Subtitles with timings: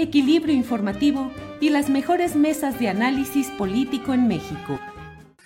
[0.00, 4.78] equilibrio informativo y las mejores mesas de análisis político en México.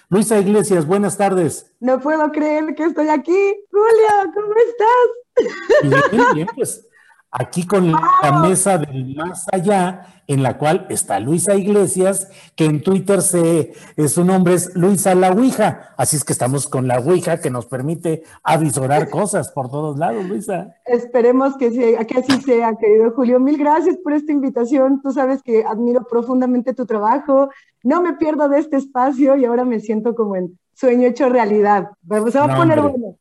[0.08, 1.72] Luisa Iglesias, buenas tardes.
[1.80, 3.54] No puedo creer que estoy aquí.
[3.70, 6.10] Julia, ¿cómo estás?
[6.10, 6.86] Bien, bien, pues
[7.30, 12.82] aquí con la mesa del más allá, en la cual está Luisa Iglesias, que en
[12.82, 15.94] Twitter se, eh, su nombre es Luisa La Ouija.
[15.96, 20.24] Así es que estamos con la Ouija que nos permite avisorar cosas por todos lados,
[20.26, 20.74] Luisa.
[20.86, 23.40] Esperemos que, sea, que así sea, querido Julio.
[23.40, 25.00] Mil gracias por esta invitación.
[25.02, 27.50] Tú sabes que admiro profundamente tu trabajo.
[27.82, 31.90] No me pierdo de este espacio y ahora me siento como en sueño hecho realidad.
[32.02, 33.16] Vamos a poner bueno.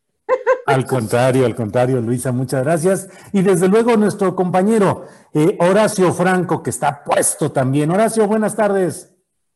[0.66, 3.10] Al contrario, al contrario, Luisa, muchas gracias.
[3.34, 7.92] Y desde luego nuestro compañero eh, Horacio Franco, que está puesto también.
[7.92, 9.14] Horacio, buenas tardes.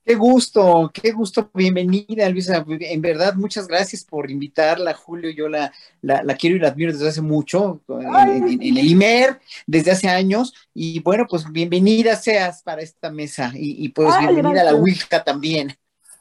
[0.07, 2.63] Qué gusto, qué gusto, bienvenida Luisa.
[2.65, 5.29] En verdad, muchas gracias por invitarla, Julio.
[5.31, 10.07] Yo la, la, quiero y la admiro desde hace mucho, en, el IMER, desde hace
[10.07, 10.53] años.
[10.73, 15.75] Y bueno, pues bienvenida seas para esta mesa y, pues bienvenida a la Ouija también.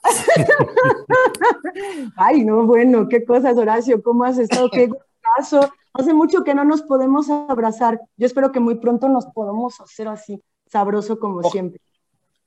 [2.17, 4.71] Ay, no, bueno, qué cosas, Horacio, ¿cómo has estado?
[4.71, 4.89] Qué
[5.37, 5.71] caso.
[5.93, 8.01] Hace mucho que no nos podemos abrazar.
[8.17, 11.81] Yo espero que muy pronto nos podamos hacer así, sabroso como siempre.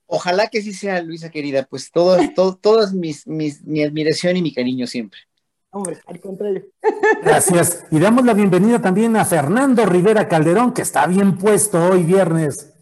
[0.06, 4.42] Ojalá que sí sea, Luisa querida, pues todo, todo, todas mis, mis, mi admiración y
[4.42, 5.20] mi cariño siempre.
[5.72, 6.64] Hombre, al contrario.
[7.22, 7.84] Gracias.
[7.92, 12.72] Y damos la bienvenida también a Fernando Rivera Calderón, que está bien puesto hoy viernes.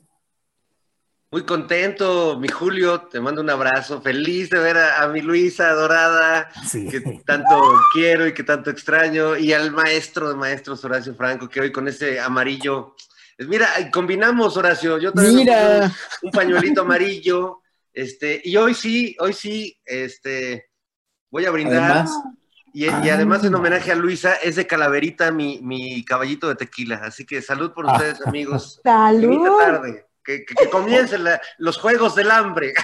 [1.31, 6.49] Muy contento, mi Julio, te mando un abrazo, feliz de ver a, mi Luisa adorada,
[6.73, 11.61] que tanto quiero y que tanto extraño, y al maestro de maestros Horacio Franco, que
[11.61, 12.97] hoy con ese amarillo,
[13.37, 15.93] pues mira, combinamos Horacio, yo también mira.
[16.23, 17.61] Un, pañuelito amarillo,
[17.93, 20.71] este, y hoy sí, hoy sí, este,
[21.31, 22.07] voy a brindar.
[22.73, 27.27] y, además en homenaje a Luisa, es de calaverita mi, mi caballito de tequila, así
[27.27, 28.81] que salud por ustedes, amigos.
[28.83, 29.47] Salud.
[29.59, 31.25] tarde que, comiencen
[31.59, 32.75] los juegos del hambre.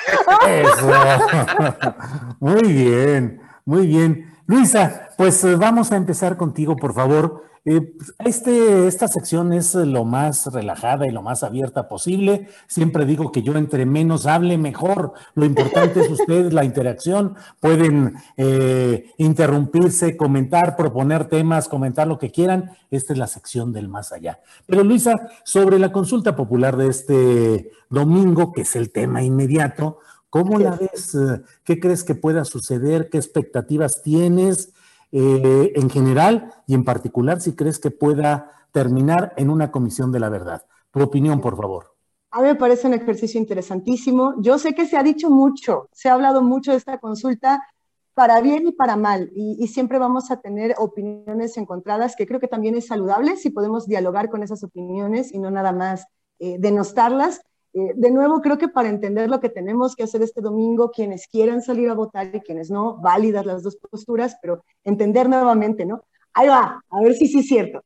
[2.41, 4.35] Muy bien, muy bien.
[4.47, 7.45] Luisa, pues eh, vamos a empezar contigo, por favor.
[7.67, 12.49] Eh, pues, este, esta sección es lo más relajada y lo más abierta posible.
[12.67, 15.15] Siempre digo que yo entre menos hable, mejor.
[15.35, 17.37] Lo importante es ustedes, la interacción.
[17.61, 22.71] Pueden eh, interrumpirse, comentar, proponer temas, comentar lo que quieran.
[22.91, 24.41] Esta es la sección del más allá.
[24.67, 25.15] Pero Luisa,
[25.45, 29.99] sobre la consulta popular de este domingo, que es el tema inmediato,
[30.29, 31.17] ¿cómo la ves?
[31.65, 33.09] ¿Qué crees que pueda suceder?
[33.09, 34.75] ¿Qué expectativas tienes?
[35.17, 40.19] Eh, en general y en particular si crees que pueda terminar en una comisión de
[40.19, 40.67] la verdad.
[40.91, 41.95] Tu opinión, por favor.
[42.33, 44.35] A mí me parece un ejercicio interesantísimo.
[44.41, 47.65] Yo sé que se ha dicho mucho, se ha hablado mucho de esta consulta
[48.13, 52.49] para bien y para mal, y, siempre vamos a tener opiniones encontradas, que creo que
[52.49, 56.09] también es saludable si podemos dialogar con esas opiniones y no nada más
[56.41, 57.41] eh, denostarlas.
[57.75, 61.27] Eh, de nuevo, creo que para entender lo que tenemos que hacer este domingo, quienes
[61.27, 66.05] quieran salir a votar y quienes no, válidas las dos posturas, pero entender nuevamente, ¿no?
[66.33, 67.83] Ahí va, a ver si sí es cierto.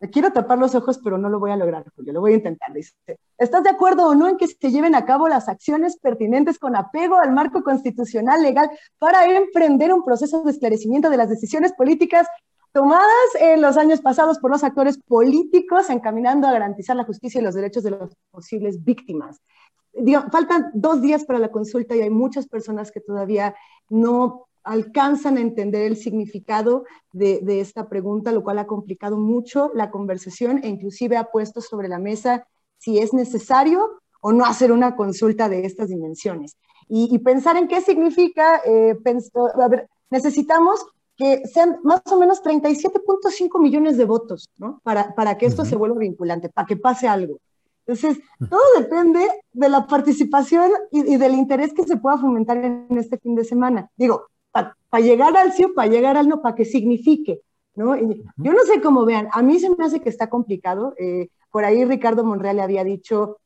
[0.00, 2.36] Me quiero tapar los ojos, pero no lo voy a lograr, Julio, lo voy a
[2.36, 2.72] intentar.
[2.72, 2.92] Dice,
[3.38, 6.74] ¿estás de acuerdo o no en que se lleven a cabo las acciones pertinentes con
[6.74, 12.26] apego al marco constitucional legal para emprender un proceso de esclarecimiento de las decisiones políticas
[12.72, 13.06] tomadas
[13.40, 17.54] en los años pasados por los actores políticos encaminando a garantizar la justicia y los
[17.54, 19.40] derechos de las posibles víctimas.
[20.30, 23.54] faltan dos días para la consulta y hay muchas personas que todavía
[23.90, 29.90] no alcanzan a entender el significado de, esta pregunta, lo cual ha complicado mucho la
[29.90, 32.46] conversación e inclusive ha puesto sobre la mesa
[32.78, 36.56] si es necesario o no hacer una consulta de estas dimensiones.
[36.88, 38.96] Y, pensar en qué significa, eh,
[39.60, 40.84] a ver, necesitamos
[41.16, 44.80] que sean más o menos 37.5 millones de votos, ¿no?
[44.82, 47.38] Para, para que esto se vuelva vinculante, para que pase algo.
[47.86, 53.18] Entonces, todo depende de la participación y, del interés que se pueda fomentar en este
[53.18, 53.90] fin de semana.
[53.96, 57.40] Digo, para llegar al sí o para llegar al no, para que signifique,
[57.74, 57.96] ¿no?
[57.96, 60.94] yo no sé cómo vean, a mí se me hace que está complicado.
[60.98, 63.38] Eh, por ahí Ricardo Monreal le había dicho,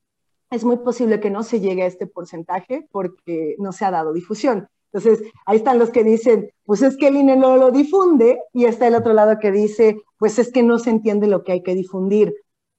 [0.51, 4.13] es muy posible que no se llegue a este porcentaje porque no se ha dado
[4.13, 4.69] difusión.
[4.93, 8.65] Entonces, ahí están los que dicen, pues es que el INE no lo difunde, y
[8.65, 11.63] está el otro lado que dice, pues es que no se entiende lo que hay
[11.63, 12.35] que difundir.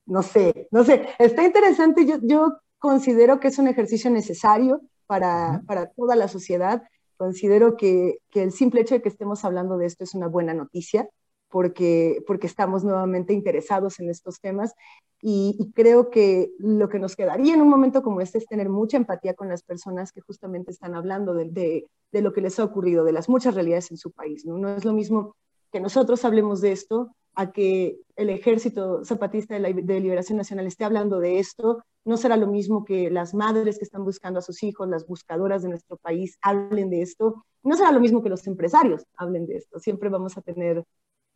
[0.06, 5.62] No sé, no sé, está interesante, yo, yo considero que es un ejercicio necesario para,
[5.68, 6.84] para toda la sociedad,
[7.18, 10.54] considero que, que, el simple hecho de que estemos hablando de esto es una buena
[10.54, 11.10] noticia,
[11.50, 14.74] porque, porque estamos nuevamente interesados en estos temas
[15.22, 18.98] y, creo que lo que nos quedaría en un momento como este es tener mucha
[18.98, 23.04] empatía con las personas que justamente están hablando de, de, lo que les ha ocurrido,
[23.04, 24.46] de las muchas realidades en su país.
[24.46, 24.58] ¿no?
[24.58, 25.36] no es lo mismo
[25.72, 30.66] que nosotros hablemos de esto a que el Ejército Zapatista de, la, de, Liberación Nacional
[30.66, 34.42] esté hablando de esto, no será lo mismo que las madres que están buscando a
[34.42, 38.30] sus hijos, las buscadoras de nuestro país hablen de esto, no será lo mismo que
[38.30, 39.80] los empresarios hablen de esto.
[39.80, 40.84] Siempre vamos a tener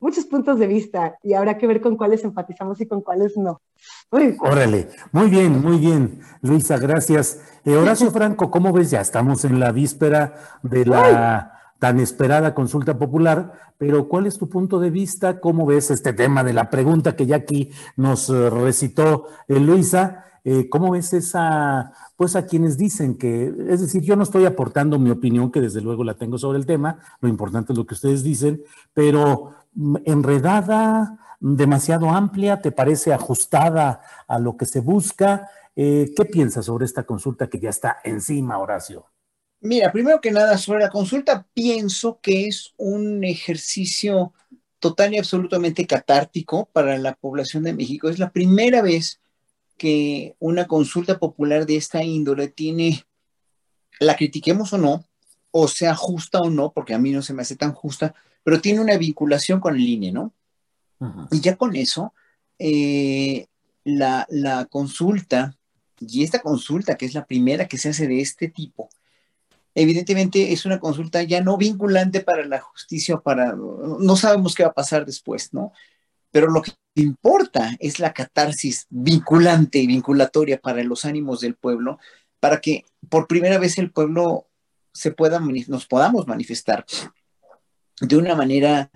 [0.01, 3.61] muchos puntos de vista y habrá que ver con cuáles empatizamos y con cuáles no.
[4.41, 7.39] Órale, muy bien, muy bien, Luisa, gracias.
[7.63, 8.89] Eh, Horacio Franco, ¿cómo ves?
[8.91, 10.33] Ya estamos en la víspera
[10.63, 15.39] de la tan esperada consulta popular, pero ¿cuál es tu punto de vista?
[15.39, 20.25] ¿Cómo ves este tema de la pregunta que ya aquí nos eh, recitó eh, Luisa?
[20.71, 25.11] ¿Cómo ves esa, pues a quienes dicen que, es decir, yo no estoy aportando mi
[25.11, 28.23] opinión, que desde luego la tengo sobre el tema, lo importante es lo que ustedes
[28.23, 29.51] dicen, pero
[30.05, 35.49] enredada, demasiado amplia, te parece ajustada a lo que se busca.
[35.75, 39.07] Eh, ¿Qué piensas sobre esta consulta que ya está encima, Horacio?
[39.61, 44.33] Mira, primero que nada, sobre la consulta, pienso que es un ejercicio
[44.79, 48.09] total y absolutamente catártico para la población de México.
[48.09, 49.21] Es la primera vez
[49.77, 53.05] que una consulta popular de esta índole tiene,
[53.99, 55.05] la critiquemos o no,
[55.51, 58.61] o sea justa o no, porque a mí no se me hace tan justa, pero
[58.61, 60.33] tiene una vinculación con el INE, ¿no?
[61.31, 62.13] Y ya con eso,
[62.59, 63.47] eh,
[63.83, 65.57] la, la, consulta,
[65.99, 68.89] y esta consulta, que es la primera que se hace de este tipo,
[69.73, 74.69] evidentemente es una consulta ya no vinculante para la justicia, para, no sabemos qué va
[74.69, 75.71] a pasar después, ¿no?
[76.31, 81.99] Pero lo que importa es la catarsis vinculante y vinculatoria para los ánimos del pueblo,
[82.39, 84.47] para que por primera vez el pueblo
[84.93, 86.85] se pueda, nos podamos manifestar
[88.01, 88.91] de una manera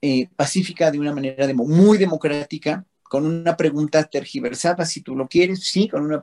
[0.00, 5.64] eh, pacífica, de una manera muy democrática, con una pregunta tergiversada, si tú lo quieres,
[5.64, 6.22] sí, con una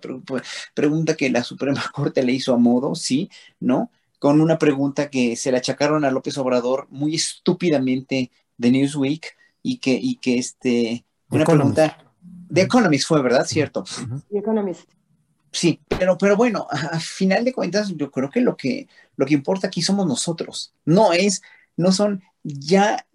[0.73, 3.29] pregunta que la Suprema Corte le hizo a modo, sí,
[3.59, 3.91] ¿no?
[4.17, 9.77] Con una pregunta que se le achacaron a López Obrador muy estúpidamente de Newsweek y
[9.77, 13.45] que, y que este, una pregunta de Economist fue, ¿verdad?
[13.45, 13.83] Cierto.
[14.31, 14.89] The Economist.
[15.51, 19.33] Sí, pero, pero bueno, a, final de cuentas, yo creo que lo que, lo que
[19.33, 21.41] importa aquí somos nosotros, no es
[21.80, 23.06] no son ya,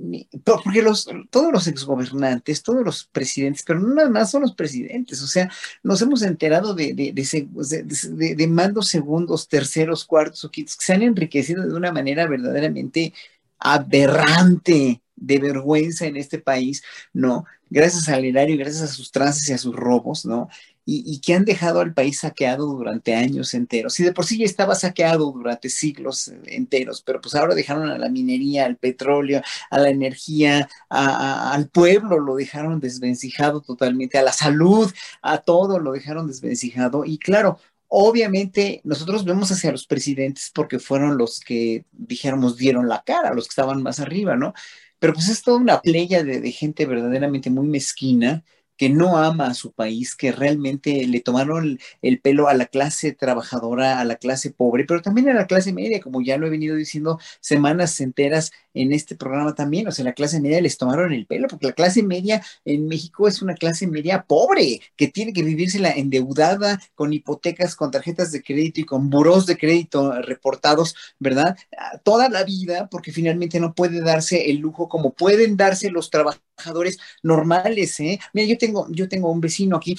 [0.45, 5.23] porque los, todos los exgobernantes, todos los presidentes, pero no nada más son los presidentes,
[5.23, 5.51] o sea,
[5.83, 11.67] nos hemos enterado de, de, mandos segundos, terceros, cuartos o quintos que se han enriquecido
[11.67, 13.13] de una manera verdaderamente
[13.59, 17.45] aberrante, de vergüenza en este país, ¿no?
[17.71, 20.49] Gracias al erario, gracias a sus trances y a sus robos, ¿no?
[20.87, 23.99] Y, que han dejado al país saqueado durante años enteros.
[24.01, 27.99] Y de por sí ya estaba saqueado durante siglos enteros, pero pues ahora dejaron a
[27.99, 34.33] la minería, al petróleo, a la energía, al pueblo lo dejaron desvencijado totalmente, a la
[34.33, 37.05] salud, a todo lo dejaron desvencijado.
[37.05, 37.59] Y claro,
[37.97, 43.45] Obviamente, nosotros vemos hacia los presidentes porque fueron los que, dijéramos, dieron la cara, los
[43.45, 44.53] que estaban más arriba, ¿no?
[44.99, 48.43] Pero pues es toda una playa de, de gente verdaderamente muy mezquina,
[48.77, 53.13] que no ama a su país, que realmente le tomaron el pelo a la clase
[53.13, 56.51] trabajadora, a la clase pobre, pero también a la clase media, como ya lo he
[56.51, 61.13] venido diciendo semanas enteras en este programa también, o sea, la clase media les tomaron
[61.13, 65.33] el pelo, porque la clase media en México es una clase media pobre, que tiene
[65.33, 70.97] que vivírsela endeudada, con hipotecas, con tarjetas de crédito y con buros de crédito reportados,
[71.21, 71.57] ¿verdad?
[72.03, 76.99] Toda la vida, porque finalmente no puede darse el lujo como pueden darse los trabajadores
[77.23, 78.19] normales, ¿eh?
[78.33, 79.97] Mira, yo tengo, yo tengo un vecino aquí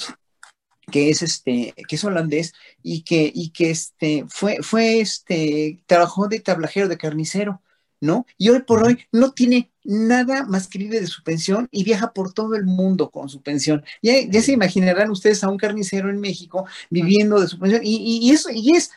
[0.91, 2.53] que es este, que es holandés
[2.83, 7.61] y que, y que este, fue, fue este, trabajó de tablajero, de carnicero
[8.01, 8.25] ¿no?
[8.37, 12.13] Y hoy por hoy no tiene nada más que vive de su pensión y viaja
[12.13, 13.83] por todo el mundo con su pensión.
[14.01, 18.19] Ya, ya se imaginarán ustedes a un carnicero en México viviendo de su pensión y,
[18.21, 18.91] y eso, y es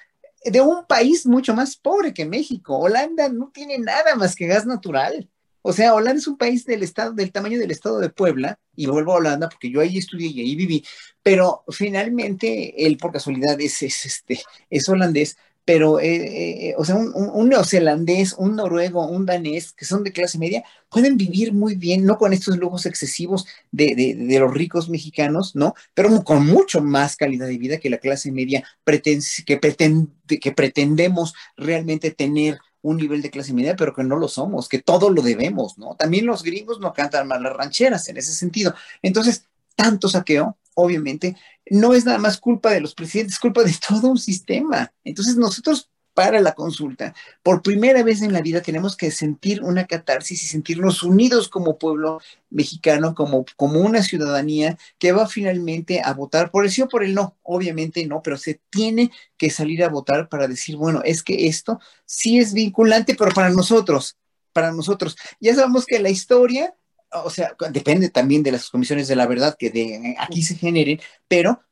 [0.44, 2.78] de un país mucho más pobre que México.
[2.78, 5.28] Holanda no tiene nada más que gas natural.
[5.62, 8.86] O sea, Holanda es un país del estado, del tamaño del estado de Puebla, y
[8.86, 10.84] vuelvo a Holanda porque yo ahí estudié y ahí viví,
[11.22, 15.36] pero finalmente él por casualidad es, este, es holandés,
[15.68, 20.38] pero, eh, eh, o sea, un, neozelandés, un noruego, un danés, que son de clase
[20.38, 25.74] media, pueden vivir muy bien, no con estos lujos excesivos de, los ricos mexicanos, ¿no?
[25.92, 29.60] Pero con mucho más calidad de vida que la clase media que,
[30.40, 34.80] que pretendemos realmente tener un nivel de clase media, pero que no lo somos, que
[34.80, 35.96] todo lo debemos, ¿no?
[35.96, 38.74] También los gringos no cantan mal las rancheras en ese sentido.
[39.02, 41.36] Entonces, tanto saqueo, obviamente,
[41.70, 44.92] no es nada más culpa de los presidentes, es culpa de todo un sistema.
[45.04, 49.86] Entonces nosotros para la consulta, por primera vez en la vida tenemos que sentir una
[49.86, 52.20] catarsis y sentirnos unidos como pueblo
[52.50, 57.04] mexicano, como, como una ciudadanía que va finalmente a votar por el sí o por
[57.04, 57.36] el no.
[57.44, 61.78] Obviamente no, pero se tiene que salir a votar para decir, bueno, es que esto
[62.04, 64.16] sí es vinculante, pero para nosotros,
[64.52, 65.16] para nosotros.
[65.38, 66.74] Ya sabemos que la historia
[67.12, 71.00] o sea, depende también de las comisiones de la verdad que de aquí se generen,
[71.28, 71.62] pero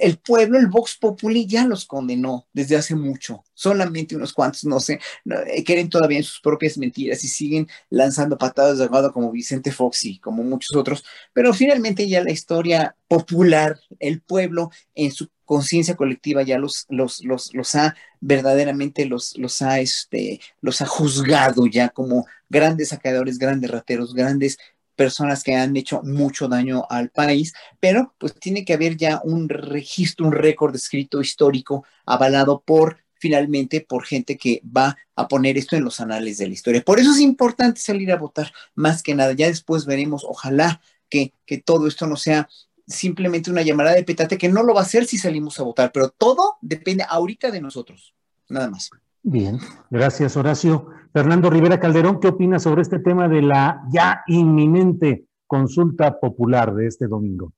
[0.00, 3.44] el pueblo, el Vox Populi ya los condenó desde hace mucho.
[3.54, 5.00] Solamente unos cuantos, no sé,
[5.46, 9.72] eh, creen todavía en sus propias mentiras y siguen lanzando patadas de ahogado como Vicente
[9.72, 11.04] Fox y como muchos otros.
[11.32, 17.22] Pero finalmente ya la historia popular, el pueblo en su conciencia colectiva ya los, los,
[17.24, 23.38] los, los ha verdaderamente los, los ha este, los ha juzgado ya como grandes sacadores,
[23.38, 24.58] grandes rateros, grandes
[24.96, 29.48] personas que han hecho mucho daño al país, pero pues tiene que haber ya un
[29.48, 35.76] registro, un récord escrito histórico avalado por finalmente por gente que va a poner esto
[35.76, 36.82] en los anales de la historia.
[36.82, 39.32] Por eso es importante salir a votar, más que nada.
[39.32, 42.48] Ya después veremos, ojalá que, que todo esto no sea
[42.86, 45.90] simplemente una llamada de petate, que no lo va a hacer si salimos a votar,
[45.92, 48.14] pero todo depende ahorita de nosotros,
[48.48, 48.90] nada más.
[49.22, 49.58] Bien,
[49.90, 50.90] gracias Horacio.
[51.14, 56.88] Fernando Rivera Calderón, ¿qué opina sobre este tema de la ya inminente consulta popular de
[56.88, 57.52] este domingo?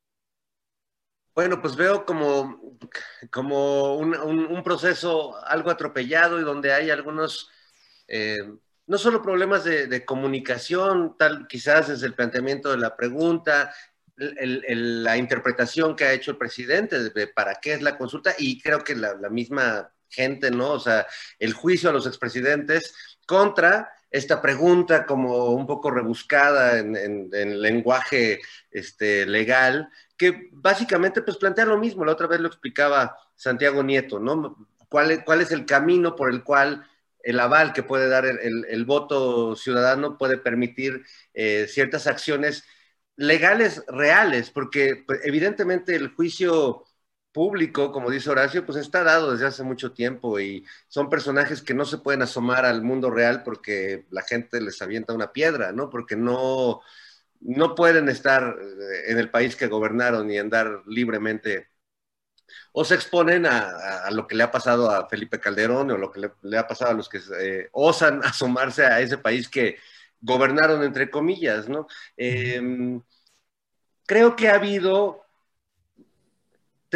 [1.35, 2.79] Bueno, pues veo como,
[3.31, 7.51] como un, proceso algo atropellado y donde hay algunos,
[8.07, 8.37] eh,
[8.87, 13.73] no solo problemas de, comunicación, tal quizás desde el planteamiento de la pregunta,
[14.17, 18.81] la interpretación que ha hecho el presidente de, para qué es la consulta y creo
[18.81, 20.73] que la, la misma gente, ¿no?
[20.73, 21.07] O sea,
[21.39, 22.95] el juicio a los expresidentes
[23.27, 31.67] contra esta pregunta como un poco rebuscada en, lenguaje este, legal, que básicamente pues plantea
[31.67, 34.69] lo mismo, la otra vez lo explicaba Santiago Nieto, ¿no?
[34.89, 36.89] ¿Cuál, es el camino por el cual
[37.23, 42.65] el aval que puede dar el, voto ciudadano puede permitir eh, ciertas acciones
[43.17, 46.85] legales reales, porque pues, evidentemente el juicio
[47.37, 51.75] público, como dice Horacio, pues está dado desde hace mucho tiempo y son personajes que
[51.75, 55.91] no se pueden asomar al mundo real porque la gente les avienta una piedra, ¿no?
[55.91, 56.81] Porque no,
[57.41, 61.69] no pueden estar eh, en el país que gobernaron y andar libremente.
[62.73, 66.31] O se exponen a, lo que le ha pasado a Felipe Calderón o lo que
[66.43, 69.77] le, ha pasado a los que eh, osan asomarse a ese país que
[70.23, 71.87] gobernaron, entre comillas, ¿no?
[72.17, 73.03] Em,
[74.07, 75.26] creo que ha habido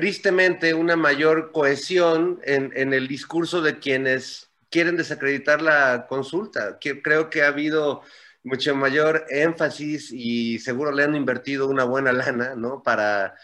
[0.00, 6.78] tristemente una mayor cohesión en, el discurso de quienes quieren desacreditar la consulta.
[6.80, 8.00] creo que ha habido
[8.42, 12.82] mucho mayor énfasis y seguro le han invertido una buena lana, ¿no?
[12.82, 13.34] Para,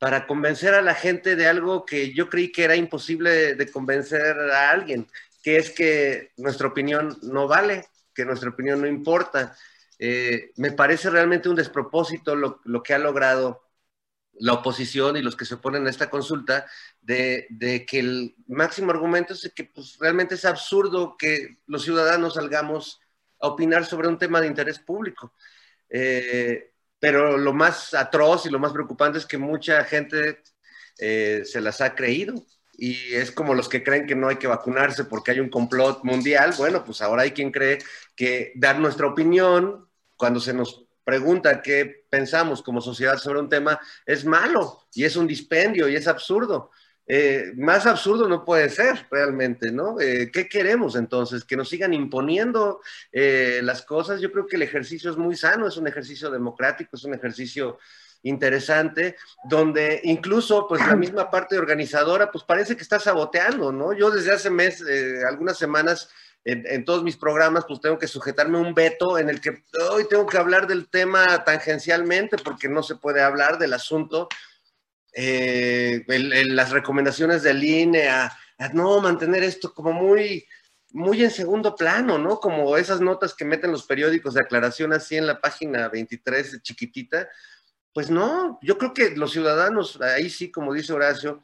[0.00, 4.36] para convencer a la gente de algo que yo creí que era imposible de convencer
[4.36, 5.06] a alguien,
[5.44, 9.54] que es que nuestra opinión no vale, que nuestra opinión no importa.
[9.96, 13.69] Eh, me parece realmente un despropósito lo, lo que ha logrado
[14.40, 16.66] la oposición y los que se oponen a esta consulta
[17.00, 17.46] de,
[17.86, 23.00] que el máximo argumento es que pues, realmente es absurdo que los ciudadanos salgamos
[23.40, 25.34] a opinar sobre un tema de interés público.
[25.88, 30.42] Eh, pero lo más atroz y lo más preocupante es que mucha gente
[30.98, 32.34] eh, se las ha creído
[32.72, 36.02] y es como los que creen que no hay que vacunarse porque hay un complot
[36.02, 36.54] mundial.
[36.56, 37.78] Bueno, pues ahora hay quien cree
[38.16, 43.80] que dar nuestra opinión cuando se nos pregunta qué pensamos como sociedad sobre un tema
[44.04, 46.70] es malo y es un dispendio y es absurdo.
[47.06, 49.98] Eh, más absurdo no puede ser realmente, ¿no?
[50.00, 51.44] Eh, ¿Qué queremos entonces?
[51.44, 54.20] ¿Que nos sigan imponiendo eh, las cosas?
[54.20, 57.78] Yo creo que el ejercicio es muy sano, es un ejercicio democrático, es un ejercicio
[58.22, 59.16] interesante,
[59.48, 63.92] donde incluso pues la misma parte organizadora pues parece que está saboteando, ¿no?
[63.92, 66.10] Yo desde hace mes, eh, algunas semanas,
[66.44, 70.26] en, todos mis programas, pues tengo que sujetarme un veto en el que hoy tengo
[70.26, 74.28] que hablar del tema tangencialmente porque no se puede hablar del asunto.
[75.12, 78.32] Eh, en, las recomendaciones del INE a,
[78.72, 80.46] no mantener esto como muy,
[80.92, 82.38] muy en segundo plano, ¿no?
[82.40, 87.28] Como esas notas que meten los periódicos de aclaración así en la página 23 chiquitita.
[87.92, 91.42] Pues no, yo creo que los ciudadanos, ahí sí, como dice Horacio,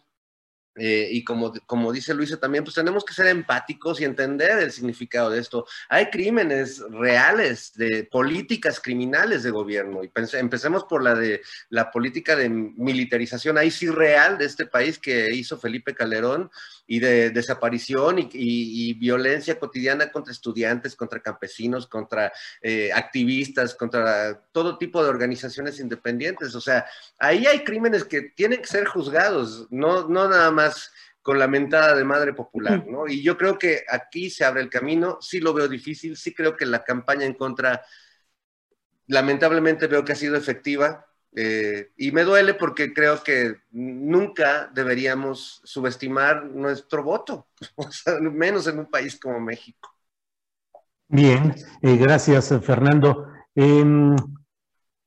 [0.77, 4.73] eh, y como, como dice Luisa también, pues tenemos que ser empáticos y entender el
[4.73, 5.67] significado de esto.
[5.89, 11.41] Hay crímenes reales de políticas criminales de gobierno y empecemos por la de
[11.71, 16.51] la política de militarización, ahí sí real de este país que hizo Felipe Calderón
[16.87, 24.79] y de desaparición y, violencia cotidiana contra estudiantes, contra campesinos, contra eh, activistas, contra todo
[24.79, 26.55] tipo de organizaciones independientes.
[26.55, 26.87] O sea,
[27.19, 30.93] ahí hay crímenes que tienen que ser juzgados, no, no nada más
[31.27, 33.09] con la mentada de madre popular, ¿no?
[33.09, 36.57] Y yo creo que aquí se abre el camino, sí lo veo difícil, sí creo
[36.57, 37.85] que la campaña en contra,
[39.09, 45.61] lamentablemente veo que ha sido efectiva, eh, y me duele porque creo que nunca deberíamos
[45.65, 47.49] subestimar nuestro voto,
[48.21, 49.91] menos en un país como México.
[51.09, 53.29] Bien, eh, gracias Fernando.
[53.55, 54.17] Em,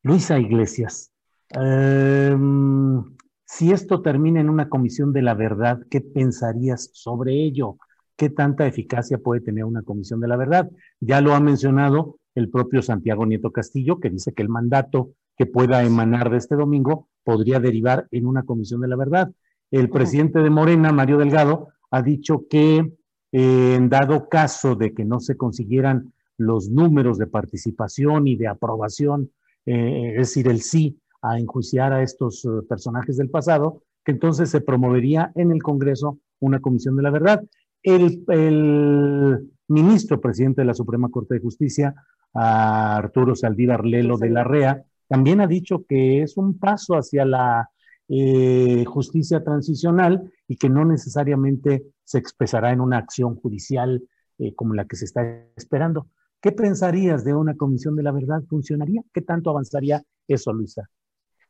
[0.04, 1.12] Luisa Iglesias,
[1.50, 3.04] em,
[3.46, 7.78] si esto termina en una comisión de la verdad, ¿qué pensarías sobre ello?
[8.16, 10.70] ¿Qué tanta eficacia puede tener una comisión de la verdad?
[11.00, 15.46] Ya lo ha mencionado el propio Santiago Nieto Castillo, que dice que el mandato que
[15.46, 19.32] pueda emanar de este domingo podría derivar en una comisión de la verdad.
[19.72, 22.92] El presidente de Morena, Mario Delgado, ha dicho que
[23.32, 28.50] eh, en dado caso de que no se consiguieran los números de participación y de
[28.50, 29.32] aprobación,
[29.66, 34.50] eh, es decir, el sí a enjuiciar a estos eh, personajes del pasado, que entonces
[34.50, 37.42] se promovería en el Congreso una comisión de la verdad.
[37.82, 41.96] El, el ministro presidente de la Suprema Corte de Justicia,
[42.34, 47.70] Arturo Saldívar Lelo de la REA, también ha dicho que es un paso hacia la
[48.08, 54.04] eh, justicia transicional y que no necesariamente se expresará en una acción judicial
[54.38, 56.08] eh, como la que se está esperando.
[56.40, 58.42] ¿Qué pensarías de una comisión de la verdad?
[58.48, 59.02] ¿Funcionaría?
[59.12, 60.88] ¿Qué tanto avanzaría eso, Luisa?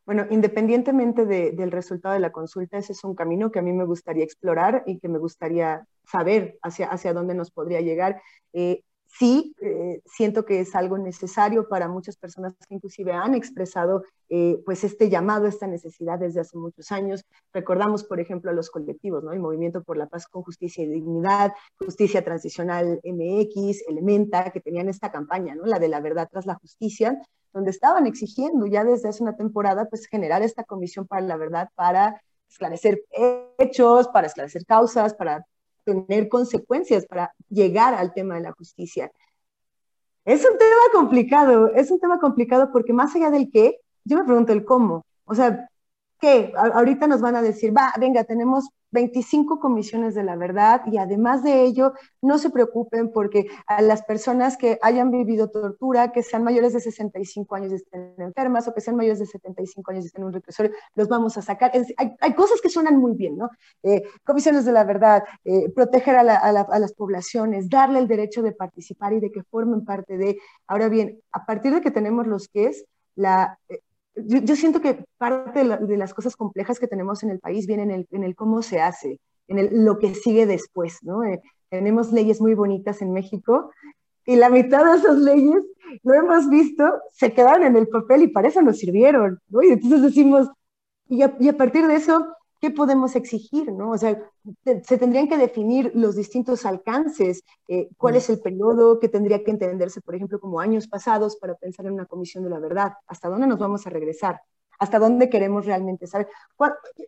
[0.06, 3.86] Bueno, independientemente del resultado de la consulta, ese es un camino que a mí me
[3.86, 8.20] gustaría explorar y que me gustaría saber hacia, hacia dónde nos podría llegar.
[8.54, 14.04] Eh, sí eh, siento que es algo necesario para muchas personas que inclusive han expresado
[14.30, 17.26] eh, pues este llamado, esta necesidad desde hace muchos años.
[17.52, 19.32] Recordamos, por ejemplo, a los colectivos, ¿no?
[19.32, 24.90] El Movimiento por la Paz con Justicia y Dignidad, Justicia Transicional MX, Elementa, que tenían
[24.90, 25.66] esta campaña, ¿no?
[25.66, 27.20] La de la verdad tras la justicia,
[27.52, 31.70] donde estaban exigiendo ya desde hace una temporada pues generar esta comisión para la verdad
[31.74, 33.04] para esclarecer
[33.58, 35.46] hechos, para esclarecer causas, para
[35.90, 39.12] tener consecuencias para llegar al tema de la justicia.
[40.26, 44.26] Es un tema complicado, es un tema complicado porque más allá del qué, yo me
[44.26, 45.06] pregunto el cómo.
[45.26, 45.70] O sea,
[46.20, 46.54] ¿qué?
[46.56, 51.44] Ahorita nos van a decir, va, venga, tenemos 25 comisiones de la verdad y además
[51.44, 56.44] de ello, no se preocupen porque a las personas que hayan vivido tortura, que sean
[56.44, 60.08] mayores de 65 años y estén enfermas o que sean mayores de 75 años y
[60.08, 61.72] estén en un reclusorio, los vamos a sacar.
[61.98, 63.50] hay, cosas que suenan muy bien, ¿no?
[63.84, 69.14] Eh, comisiones de la verdad, eh, proteger a, las poblaciones, darle el derecho de participar
[69.14, 70.38] y de que formen parte de...
[70.68, 73.60] Ahora bien, a partir de que tenemos los que es, la,
[74.20, 77.84] eh, yo, siento que parte de, las cosas complejas que tenemos en el país viene
[77.84, 81.24] en el, en el cómo se hace, en el, lo que sigue después, ¿no?
[81.24, 83.72] Eh, tenemos leyes muy bonitas en México
[84.26, 85.64] y la mitad de esas leyes,
[86.04, 89.62] lo hemos visto, se quedaron en el papel y para eso nos sirvieron, ¿no?
[89.64, 90.48] Y entonces decimos,
[91.08, 92.28] y a partir de eso,
[92.60, 93.72] ¿qué podemos exigir?
[93.72, 93.92] ¿no?
[93.92, 94.22] O sea,
[94.84, 99.52] se tendrían que definir los distintos alcances, eh, cuál es el periodo que tendría que
[99.52, 103.30] entenderse, por ejemplo, como años pasados para pensar en una comisión de la verdad, hasta
[103.30, 104.42] dónde nos vamos a regresar,
[104.78, 106.28] hasta dónde queremos realmente saber.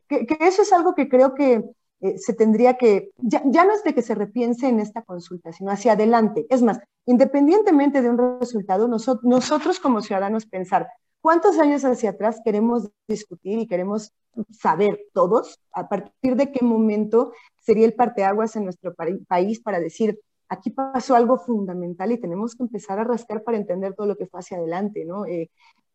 [0.08, 1.64] Que, eso es algo que creo que
[2.02, 5.52] eh, se tendría que, ya, ya, no es de que se repiense en esta consulta,
[5.52, 6.46] sino hacia adelante.
[6.50, 10.88] Es más, independientemente de un resultado, nosotros, nosotros como ciudadanos pensar,
[11.22, 14.12] ¿Cuántos años hacia atrás queremos discutir y queremos
[14.52, 15.60] saber todos?
[15.72, 18.94] ¿A partir de qué momento sería el parteaguas en nuestro
[19.28, 23.94] país para decir, aquí pasó algo fundamental y tenemos que empezar a rascar para entender
[23.94, 25.26] todo lo que fue hacia adelante, ¿no?
[25.26, 25.50] Eh,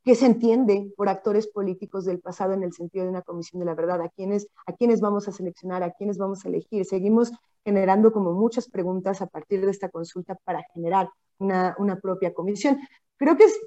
[0.05, 3.67] ¿Qué se entiende por actores políticos del pasado en el sentido de una comisión de
[3.67, 4.01] la verdad?
[4.01, 5.83] ¿A quiénes, a quiénes vamos a seleccionar?
[5.83, 6.85] ¿A quiénes vamos a elegir?
[6.85, 7.33] Seguimos
[7.65, 12.79] generando como muchas preguntas a partir de esta consulta para generar una, una propia comisión.
[13.17, 13.61] Creo que es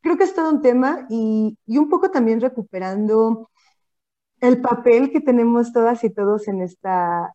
[0.00, 3.50] creo que es todo un tema y, y un poco también recuperando
[4.40, 7.32] el papel que tenemos todas y todos en esta,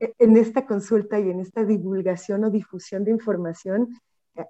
[0.00, 3.88] en esta consulta y en esta divulgación o difusión de información.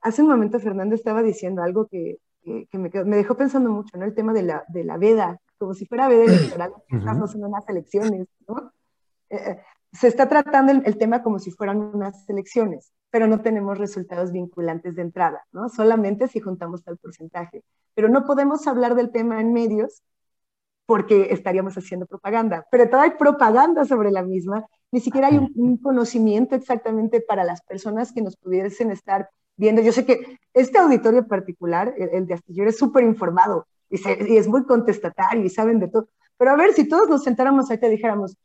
[0.03, 4.05] Hace un momento Fernando estaba diciendo algo que, que, me, me, dejó pensando mucho, ¿no?
[4.05, 7.69] El tema de la, de la veda, como si fuera veda electoral, estamos en unas
[7.69, 8.73] elecciones, ¿no?
[9.29, 9.59] Eh, eh,
[9.93, 14.33] se está tratando el, el, tema como si fueran unas elecciones, pero no tenemos resultados
[14.33, 15.69] vinculantes de entrada, ¿no?
[15.69, 17.63] Solamente si juntamos tal porcentaje.
[17.95, 20.03] Pero no podemos hablar del tema en medios
[20.87, 25.53] porque estaríamos haciendo propaganda, pero todavía hay propaganda sobre la misma, ni siquiera hay un,
[25.55, 29.83] un, conocimiento exactamente para las personas que nos pudiesen estar viendo.
[29.83, 34.19] Yo sé que este auditorio particular, el, el de Astillero, es súper informado y, se,
[34.29, 37.71] y, es muy contestatario y saben de todo, pero a ver, si todos nos sentáramos
[37.71, 38.37] ahí y dijéramos,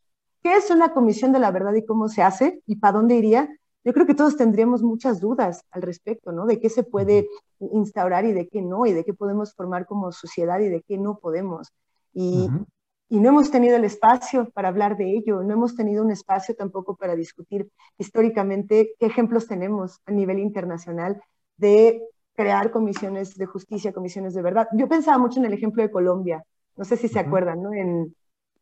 [0.43, 3.49] ¿qué es una comisión de la verdad y cómo se hace y para dónde iría?
[3.85, 6.47] Yo creo que todos tendríamos muchas dudas al respecto, ¿no?
[6.47, 10.11] De qué se puede instaurar y de qué no, y de qué podemos formar como
[10.11, 11.71] sociedad y de qué no podemos.
[12.11, 12.65] Y, uh -huh.
[13.09, 16.55] y, no hemos tenido el espacio para hablar de ello, no hemos tenido un espacio
[16.55, 17.69] tampoco para discutir
[17.99, 21.21] históricamente qué ejemplos tenemos a nivel internacional
[21.57, 22.01] de
[22.33, 24.67] crear comisiones de justicia, comisiones de verdad.
[24.73, 26.43] Yo pensaba mucho en el ejemplo de Colombia,
[26.75, 27.27] no sé si se uh -huh.
[27.27, 27.71] acuerdan, ¿no?
[27.71, 28.15] En,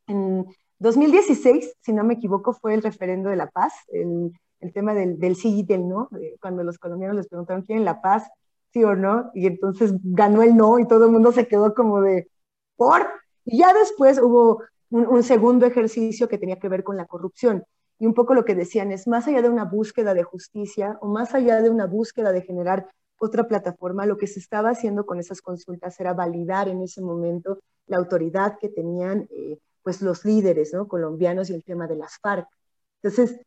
[0.08, 0.46] en,
[0.80, 4.34] 2016, si no me equivoco, fue el referendo de la paz, el,
[4.64, 6.10] el tema del, del, sí del no,
[6.42, 8.30] cuando los colombianos les preguntaron, ¿quieren la paz?
[8.72, 9.30] ¿Sí o no?
[9.34, 12.30] Y entonces ganó el no y todo el mundo se quedó como de,
[12.76, 13.08] ¿por?
[13.46, 17.64] Y ya después hubo un, un, segundo ejercicio que tenía que ver con la corrupción.
[18.00, 21.08] Y un poco lo que decían es, más allá de una búsqueda de justicia o
[21.08, 22.88] más allá de una búsqueda de generar
[23.20, 27.60] otra plataforma, lo que se estaba haciendo con esas consultas era validar en ese momento
[27.88, 30.88] la autoridad que tenían eh, pues los líderes ¿no?
[30.88, 32.48] colombianos y el tema de las FARC.
[33.02, 33.40] Entonces,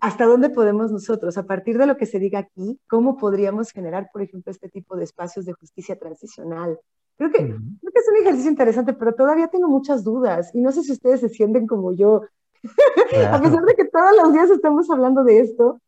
[0.00, 4.10] ¿hasta dónde podemos nosotros, a partir de lo que se diga aquí, cómo podríamos generar,
[4.12, 6.78] por ejemplo, este tipo de espacios de justicia transicional,
[7.18, 7.80] Creo que, uh -huh.
[7.80, 10.92] creo que es un ejercicio interesante, pero todavía tengo muchas dudas y no sé si
[10.92, 12.22] ustedes se sienten como yo.
[13.10, 13.36] Claro.
[13.36, 15.80] a pesar de que todos los días estamos hablando de esto,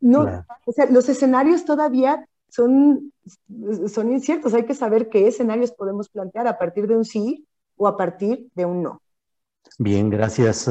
[0.00, 0.44] no, claro.
[0.66, 3.12] o sea, los escenarios todavía son,
[3.86, 4.52] son inciertos.
[4.52, 8.48] Hay que saber qué escenarios podemos plantear a partir de un sí o a partir
[8.54, 9.00] de un no.
[9.78, 10.68] Bien, gracias.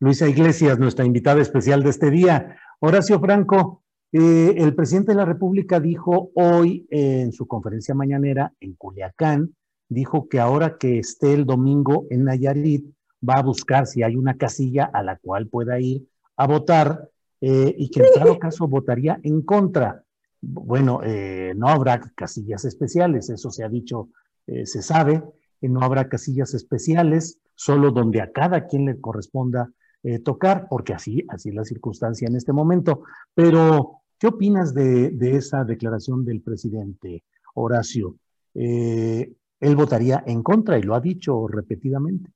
[0.00, 2.56] Luisa Iglesias, nuestra invitada especial de este día.
[2.78, 3.82] Horacio Franco,
[4.12, 9.56] eh, el presidente de la República dijo hoy eh, en su conferencia mañanera en Culiacán,
[9.88, 12.86] dijo que ahora que esté el domingo en Nayarit,
[13.28, 16.06] va a buscar si hay una casilla a la cual pueda ir
[16.36, 20.04] a votar eh, y que en todo caso votaría en contra.
[20.40, 24.10] Bueno, eh, no habrá casillas especiales, eso se ha dicho,
[24.46, 25.24] se sabe,
[25.60, 29.72] no habrá casillas especiales, solo donde a cada quien le corresponda
[30.08, 33.02] eh, tocar, porque así, así es la circunstancia en este momento.
[33.34, 38.16] Pero, ¿qué opinas de, de esa declaración del presidente Horacio?
[38.54, 42.30] Eh, él votaría en contra y lo ha dicho repetidamente.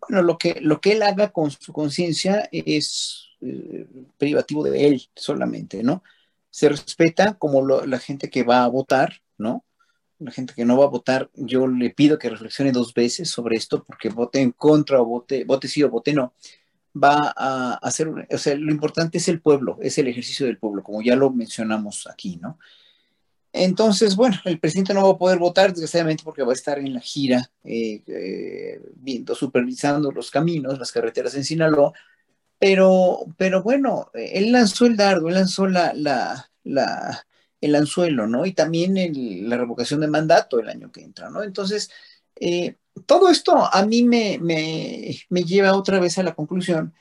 [0.00, 5.02] Bueno, lo que, lo que él haga con su conciencia es eh, privativo de él
[5.14, 6.02] solamente, ¿no?
[6.48, 9.62] Se respeta como la gente que va a votar, ¿no?
[10.24, 13.56] La gente que no va a votar, yo le pido que reflexione dos veces sobre
[13.56, 16.32] esto, porque vote en contra o vote, vote sí o vote no,
[16.96, 20.82] va a hacer, o sea, lo importante es el pueblo, es el ejercicio del pueblo,
[20.82, 22.58] como ya lo mencionamos aquí, ¿no?
[23.52, 26.92] Entonces, bueno, el presidente no va a poder votar, desgraciadamente, porque va a estar en
[26.92, 31.92] la gira, eh, eh, viendo, supervisando los caminos, las carreteras en Sinaloa,
[32.58, 37.26] pero, pero bueno, él lanzó el dardo, él lanzó la, la, la
[37.64, 38.44] el anzuelo, ¿no?
[38.44, 38.94] Y también
[39.48, 41.42] la revocación de mandato el año que entra, ¿no?
[41.42, 41.90] Entonces,
[42.36, 46.92] eh, todo esto a mí me, me, me, lleva otra vez a la conclusión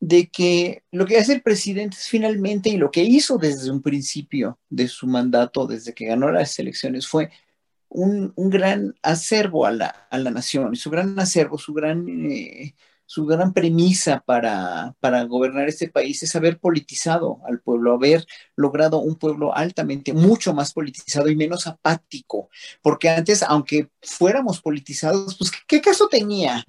[0.00, 3.82] de que lo que hace el presidente es finalmente, y lo que hizo desde un
[3.82, 7.30] principio de su mandato, desde que ganó las elecciones, fue
[7.88, 12.08] un, un gran acervo a la, a la, nación, y su gran acervo, su gran...
[12.08, 12.74] Eh,
[13.06, 18.98] su gran premisa para, para, gobernar este país es haber politizado al pueblo, haber logrado
[18.98, 22.50] un pueblo altamente, mucho más politizado y menos apático,
[22.82, 26.64] porque antes, aunque fuéramos politizados, pues, ¿qué, caso tenía?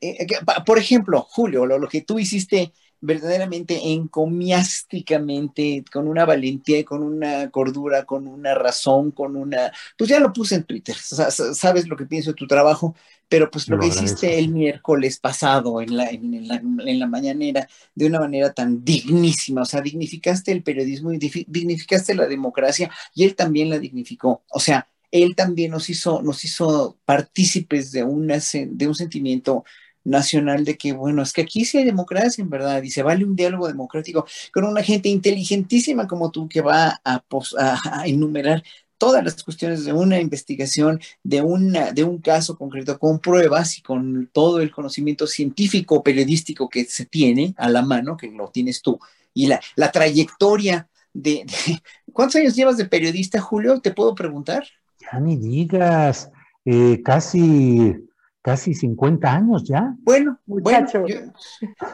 [0.00, 0.26] Eh, eh
[0.64, 7.50] por ejemplo, Julio, lo, lo, que tú hiciste verdaderamente encomiásticamente, con una valentía, con una
[7.50, 9.72] cordura, con una razón, con una...
[9.96, 12.94] Pues ya lo puse en Twitter, o sea, sabes lo que pienso de tu trabajo,
[13.28, 17.06] pero pues lo, lo que hiciste el miércoles pasado en la, en, la, en la
[17.06, 22.90] mañanera de una manera tan dignísima, o sea, dignificaste el periodismo y dignificaste la democracia
[23.14, 28.04] y él también la dignificó, o sea, él también nos hizo, nos hizo partícipes de,
[28.04, 29.64] una, de un sentimiento
[30.06, 33.24] nacional de que, bueno, es que aquí sí hay democracia en verdad y se vale
[33.24, 37.22] un diálogo democrático con una gente inteligentísima como tú que va a,
[38.06, 38.62] enumerar
[38.98, 43.82] todas las cuestiones de una investigación, de, una, de un caso concreto, con pruebas y
[43.82, 48.80] con todo el conocimiento científico, periodístico que se tiene a la mano, que lo tienes
[48.80, 48.98] tú,
[49.34, 51.44] y la, la trayectoria de,
[52.12, 53.80] ¿Cuántos años llevas de periodista, Julio?
[53.80, 54.64] ¿Te puedo preguntar?
[55.00, 56.30] Ya ni digas,
[56.64, 57.94] eh, casi,
[58.46, 59.96] casi 50 años ya.
[60.02, 60.86] Bueno, bueno,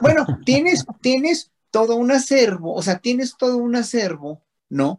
[0.03, 4.99] bueno, tienes, tienes todo un acervo, o sea, tienes todo un acervo, ¿no?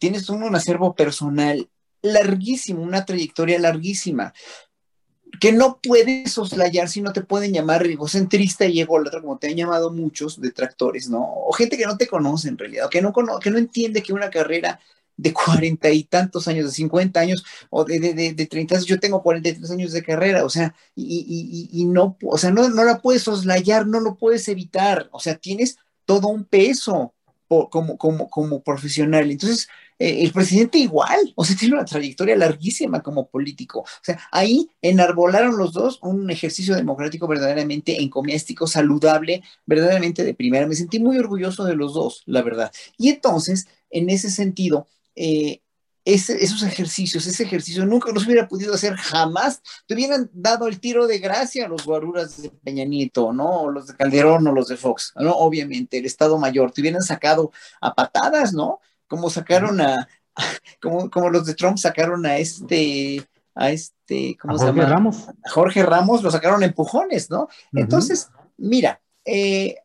[0.00, 1.70] tienes un, un acervo personal
[2.02, 4.34] larguísimo, una trayectoria larguísima
[5.40, 9.56] que no puedes soslayar si no te pueden llamar egocentrista y ególatra, como te han
[9.56, 11.22] llamado muchos detractores, ¿no?
[11.22, 14.12] O gente que no te conoce en realidad, o que no, que no entiende que
[14.12, 14.80] una carrera
[15.18, 18.98] de cuarenta y tantos años, de cincuenta años, o de, de, de, 30 años, yo
[18.98, 23.02] tengo 43 años de carrera, o sea, y, y, no, o sea, no, no la
[23.02, 25.76] puedes soslayar, no lo puedes evitar, o sea, tienes
[26.06, 27.14] todo un peso
[27.48, 29.30] como, como, como profesional.
[29.30, 33.80] Entonces, eh, el presidente igual, o sea, tiene una trayectoria larguísima como político.
[33.80, 40.66] O sea, ahí enarbolaron los dos un ejercicio democrático verdaderamente encomiástico, saludable, verdaderamente de primera.
[40.66, 42.72] Me sentí muy orgulloso de los dos, la verdad.
[42.96, 44.86] Y entonces, en ese sentido,
[45.18, 45.62] eh,
[46.04, 51.06] esos ejercicios, ese ejercicio nunca los hubiera podido hacer jamás, te hubieran dado el tiro
[51.06, 53.62] de gracia a los guaruras de Peña Nieto, ¿no?
[53.62, 55.32] O los de Calderón o los de Fox, ¿no?
[55.32, 57.52] Obviamente, el Estado Mayor, te hubieran sacado
[57.82, 58.80] a patadas, ¿no?
[59.06, 60.08] Como sacaron a,
[60.80, 63.22] como, como los de Trump sacaron a este,
[63.54, 64.90] a este, ¿cómo se Jorge llama?
[64.90, 65.16] Ramos.
[65.50, 67.48] Jorge Ramos, lo sacaron a empujones, ¿no?
[67.74, 69.76] Entonces, mira, eh,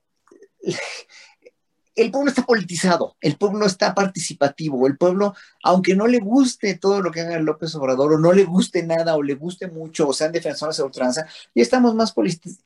[1.96, 7.02] el pueblo está politizado, el pueblo está participativo, el pueblo, aunque no le guste todo
[7.02, 10.14] lo que haga López Obrador, o no le guste nada, o le guste mucho, o
[10.14, 12.14] sean defensores de ultranza, ya estamos más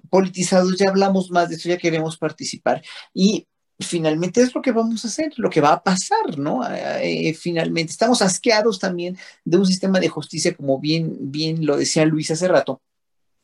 [0.10, 2.82] politizados, ya hablamos más de eso, ya queremos participar.
[3.13, 3.48] Y
[3.80, 6.62] finalmente es lo que vamos a hacer, lo que va a pasar, ¿no?
[6.70, 12.06] Eh, finalmente, estamos asqueados también de un sistema de justicia, como bien, bien lo decía
[12.06, 12.82] Luis hace rato,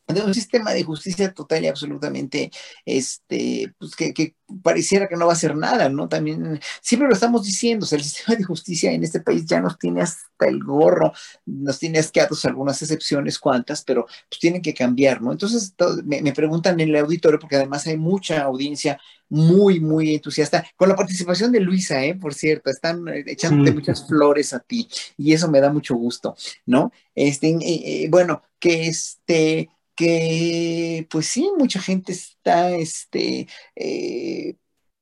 [0.08, 2.52] de un sistema de justicia total y absolutamente,
[2.86, 6.10] este, pues que, que, pareciera que no va a hacer nada, ¿no?
[6.10, 9.62] También, siempre lo estamos diciendo, o sea, el sistema de justicia en este país ya
[9.62, 11.14] nos tiene hasta el gorro,
[11.46, 15.32] nos tiene asqueados algunas excepciones, cuantas, pero pues tienen que cambiar, ¿no?
[15.32, 20.14] Entonces, todo, me, me, preguntan en el auditorio, porque además hay mucha audiencia muy, muy
[20.14, 22.14] entusiasta, con la participación de Luisa, ¿eh?
[22.14, 23.76] Por cierto, están echándote sí.
[23.76, 24.88] muchas flores a ti,
[25.18, 26.36] y eso me da mucho gusto,
[26.66, 26.92] ¿no?
[27.16, 34.56] Este, eh, eh, bueno, que este, que pues sí, mucha gente está este, eh,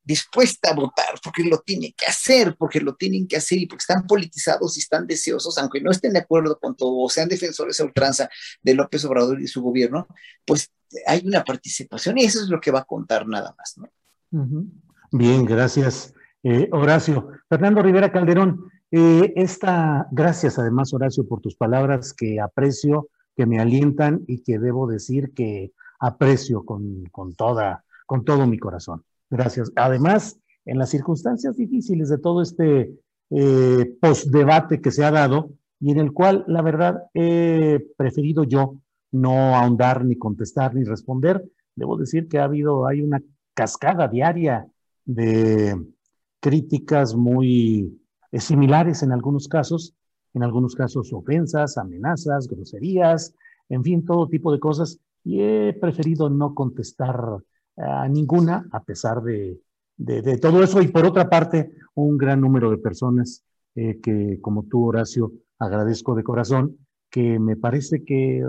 [0.03, 3.81] dispuesta a votar porque lo tiene que hacer, porque lo tienen que hacer y porque
[3.81, 7.79] están politizados y están deseosos, aunque no estén de acuerdo con todo, o sean defensores
[7.79, 8.29] a ultranza
[8.61, 10.07] de López Obrador y su gobierno,
[10.45, 10.71] pues
[11.07, 13.75] hay una participación y eso es lo que va a contar nada más.
[15.11, 17.29] Bien, gracias, eh, Horacio.
[17.47, 23.59] Fernando Rivera Calderón, eh, esta, gracias además, Horacio, por tus palabras que aprecio que me
[23.59, 29.03] alientan y que debo decir que aprecio con, con, toda, con todo mi corazón.
[29.29, 29.71] Gracias.
[29.75, 32.93] Además, en las circunstancias difíciles de todo este
[33.29, 38.75] eh, postdebate que se ha dado y en el cual, la verdad, he preferido yo
[39.11, 41.43] no ahondar ni contestar ni responder,
[41.75, 43.21] debo decir que ha habido, hay una
[43.53, 44.67] cascada diaria
[45.05, 45.75] de
[46.39, 47.99] críticas muy
[48.31, 49.95] eh, similares en algunos casos,
[50.33, 53.33] en algunos casos ofensas, amenazas, groserías,
[53.69, 54.99] en fin, todo tipo de cosas.
[55.23, 57.37] Y he preferido no contestar
[57.77, 59.59] a ninguna, a pesar de,
[59.97, 60.81] de, todo eso.
[60.81, 63.43] Y por otra parte, un gran número de personas
[63.75, 66.77] eh, que, como tú, Horacio, agradezco de corazón,
[67.09, 68.43] que me parece que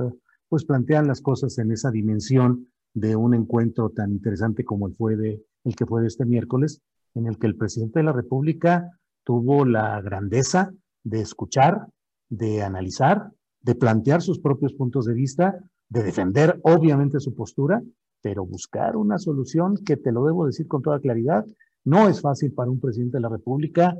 [0.48, 5.16] pues plantean las cosas en esa dimensión de un encuentro tan interesante como el, fue
[5.16, 6.82] de, el que fue de este miércoles,
[7.14, 8.90] en el que el presidente de la República
[9.24, 10.72] tuvo la grandeza
[11.04, 11.86] de escuchar,
[12.28, 17.82] de analizar, de plantear sus propios puntos de vista, de defender obviamente su postura,
[18.22, 21.44] pero buscar una solución que te lo debo decir con toda claridad,
[21.84, 23.96] no es fácil para un presidente de la República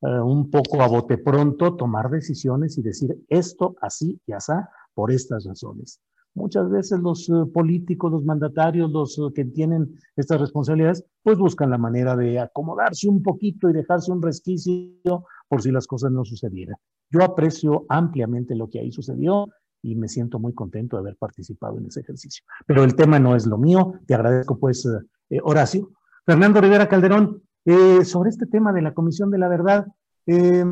[0.00, 4.52] uh, un poco a bote pronto tomar decisiones y decir esto así y así
[4.94, 6.00] por estas razones.
[6.34, 11.70] Muchas veces los uh, políticos, los mandatarios, los uh, que tienen estas responsabilidades, pues buscan
[11.70, 16.24] la manera de acomodarse un poquito y dejarse un resquicio por si las cosas no
[16.24, 16.76] sucedieran.
[17.10, 19.48] Yo aprecio ampliamente lo que ahí sucedió
[19.82, 22.44] y me siento muy contento de haber participado en ese ejercicio.
[22.66, 23.94] Pero el tema no es lo mío.
[24.06, 24.86] Te agradezco, pues,
[25.30, 25.90] eh, Horacio.
[26.26, 29.86] Fernando Rivera Calderón, eh, sobre este tema de la Comisión de la Verdad,
[30.26, 30.64] eh,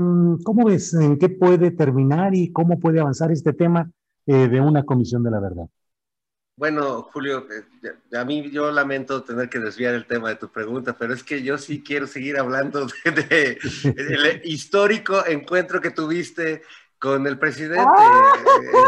[0.44, 3.90] ¿cómo ves en qué puede terminar y cómo puede avanzar este tema
[4.26, 5.66] de una Comisión de la Verdad?
[6.58, 10.96] Bueno, Julio, eh, a mí yo lamento tener que desviar el tema de tu pregunta,
[10.98, 16.62] pero es que yo sí quiero seguir hablando de, del histórico encuentro que tuviste
[16.98, 17.84] con el presidente.
[17.86, 18.32] Ah.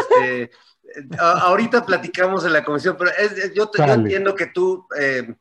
[0.01, 0.51] Este,
[1.19, 3.11] ahorita platicamos en la comisión, pero
[3.55, 5.35] yo, entiendo que tú, eh,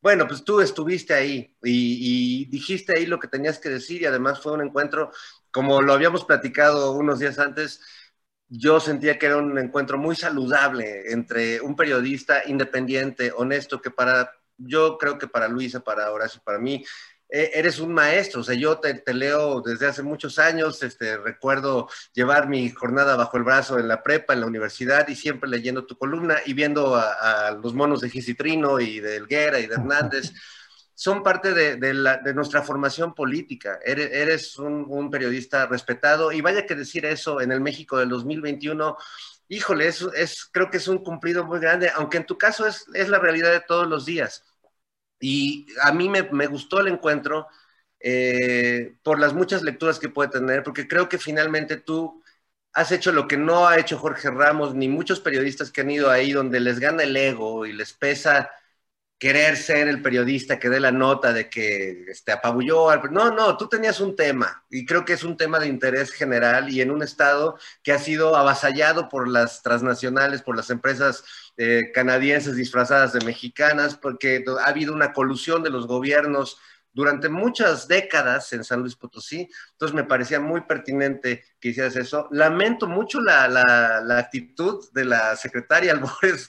[0.00, 4.40] bueno, pues tú estuviste ahí y, dijiste ahí lo que tenías que decir y además
[4.40, 5.10] fue un encuentro,
[5.50, 7.82] como lo habíamos platicado unos días antes,
[8.56, 14.32] yo sentía que era un encuentro muy saludable entre un periodista independiente, honesto, que para,
[14.56, 16.84] yo creo que para Luisa, para Horacio, para mí,
[17.28, 21.88] e, eres un maestro, o sea, yo te, leo desde hace muchos años, este, recuerdo
[22.12, 25.84] llevar mi jornada bajo el brazo en la prepa, en la universidad, y siempre leyendo
[25.84, 30.32] tu columna y viendo a, los monos de Gisitrino y de Elguera y de Hernández.
[30.94, 33.80] Son parte de, nuestra formación política.
[33.84, 38.96] Eres, un, periodista respetado y vaya que decir eso en el México del 2021,
[39.48, 42.86] híjole, es, es, creo que es un cumplido muy grande, aunque en tu caso es,
[42.94, 44.44] es la realidad de todos los días.
[45.20, 47.48] Y a mí me, me gustó el encuentro
[48.00, 52.22] eh, por las muchas lecturas que puede tener, porque creo que finalmente tú
[52.74, 56.10] has hecho lo que no ha hecho Jorge Ramos ni muchos periodistas que han ido
[56.10, 58.50] ahí donde les gana el ego y les pesa
[59.18, 63.00] querer ser el periodista que dé la nota de que este, apabulló al...
[63.12, 66.70] No, no, tú tenías un tema y creo que es un tema de interés general
[66.70, 71.24] y en un estado que ha sido avasallado por las transnacionales, por las empresas
[71.56, 76.58] eh, canadienses disfrazadas de mexicanas, porque ha habido una colusión de los gobiernos
[76.94, 82.28] durante muchas décadas en San Luis Potosí, entonces me parecía muy pertinente que hicieras eso.
[82.30, 86.48] Lamento mucho la, actitud de la secretaria Albores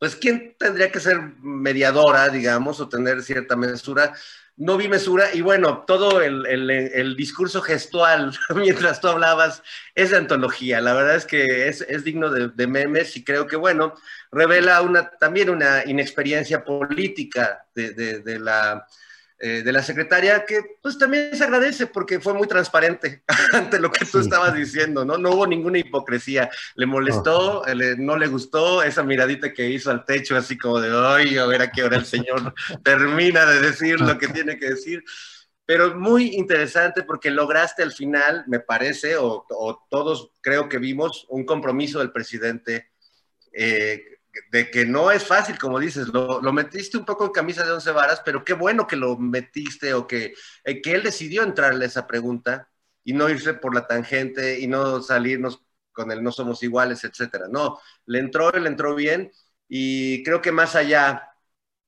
[0.00, 4.12] Pues quién tendría que ser mediadora, digamos, o tener cierta mesura
[4.60, 9.62] no vi mesura y bueno, todo el, discurso gestual mientras tú hablabas
[9.94, 10.82] es de antología.
[10.82, 13.94] La verdad es que es, digno de, memes y creo que bueno,
[14.30, 18.86] revela una, también una inexperiencia política de la
[19.42, 23.22] eh, de la secretaria, que pues también se agradece porque fue muy transparente
[23.54, 25.16] ante lo que tú estabas diciendo, ¿no?
[25.16, 26.50] No hubo ninguna hipocresía.
[26.74, 27.62] Le molestó,
[27.96, 31.62] no le gustó esa miradita que hizo al techo, así como de, ay, a ver
[31.62, 32.52] a qué hora el señor
[32.84, 35.02] termina de decir lo que tiene que decir.
[35.64, 39.46] Pero muy interesante porque lograste al final, me parece, o,
[39.88, 42.90] todos creo que vimos, un compromiso del presidente
[43.54, 44.02] eh,
[44.50, 47.90] de que no es fácil, como dices, lo, metiste un poco en camisa de once
[47.90, 51.88] varas, pero qué bueno que lo metiste o que, eh, que él decidió entrarle a
[51.88, 52.68] esa pregunta
[53.04, 55.62] y no irse por la tangente y no salirnos
[55.92, 57.46] con el no somos iguales, etcétera.
[57.50, 59.32] No, le entró, le entró bien
[59.68, 61.30] y creo que más allá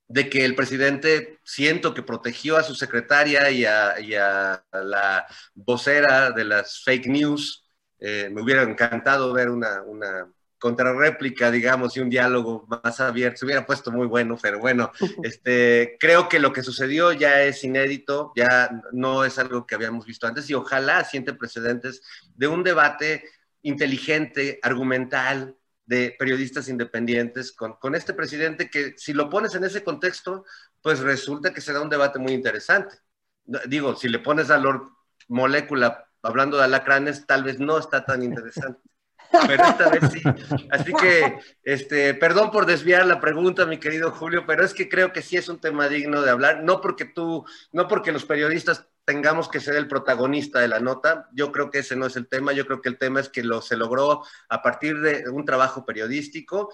[0.09, 6.45] de que el presidente siento que protegió a su secretaria y a, la vocera de
[6.45, 7.65] las fake news,
[7.99, 10.31] eh, me hubiera encantado ver una, una
[10.63, 13.39] contrarréplica, digamos, y un diálogo más abierto.
[13.39, 14.93] Se hubiera puesto muy bueno, pero bueno,
[15.25, 20.07] este, creo que lo que sucedió ya es inédito, ya no es algo que habíamos
[20.07, 22.01] visto antes y ojalá siente precedentes
[22.37, 23.25] de un debate
[23.63, 29.83] inteligente, argumental, de periodistas independientes con, con este presidente que si lo pones en ese
[29.83, 30.45] contexto,
[30.81, 32.95] pues resulta que será un debate muy interesante.
[33.67, 34.83] Digo, si le pones a Lord
[35.27, 38.92] Molécula hablando de alacranes, tal vez no está tan interesante
[39.47, 40.23] pero esta vez sí.
[40.71, 45.13] Así que, este, perdón por desviar la pregunta, mi querido Julio, pero es que creo
[45.13, 48.89] que sí es un tema digno de hablar, no porque tú, no porque los periodistas
[49.05, 52.29] tengamos que ser el protagonista de la nota, yo creo que ese no es el
[52.29, 55.45] tema, yo creo que el tema es que lo se logró a partir de un
[55.45, 56.73] trabajo periodístico,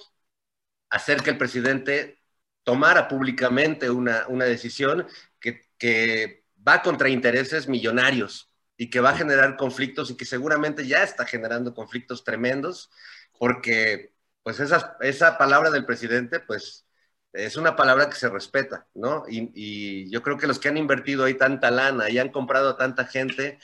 [0.91, 2.21] hacer que el presidente
[2.63, 5.07] tomara públicamente una, una decisión
[5.41, 8.48] que que va contra intereses millonarios
[8.79, 12.91] y que va a generar conflictos y que seguramente ya está generando conflictos tremendos,
[13.39, 14.15] porque
[14.45, 16.87] pues esa, esa palabra del presidente, pues
[17.33, 19.25] es una palabra que se respeta, ¿no?
[19.29, 22.77] Y, yo creo que los que han invertido ahí tanta lana y han comprado a
[22.77, 23.59] tanta gente,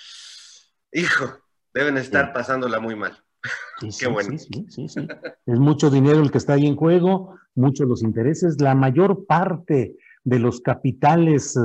[0.93, 1.39] hijo,
[1.73, 3.17] deben estar pasándola muy mal.
[3.99, 4.37] Qué bueno.
[4.37, 5.09] Sí, sí, sí,
[5.47, 8.61] Es mucho dinero el que está ahí en juego, muchos los intereses.
[8.61, 11.57] La mayor parte de los capitales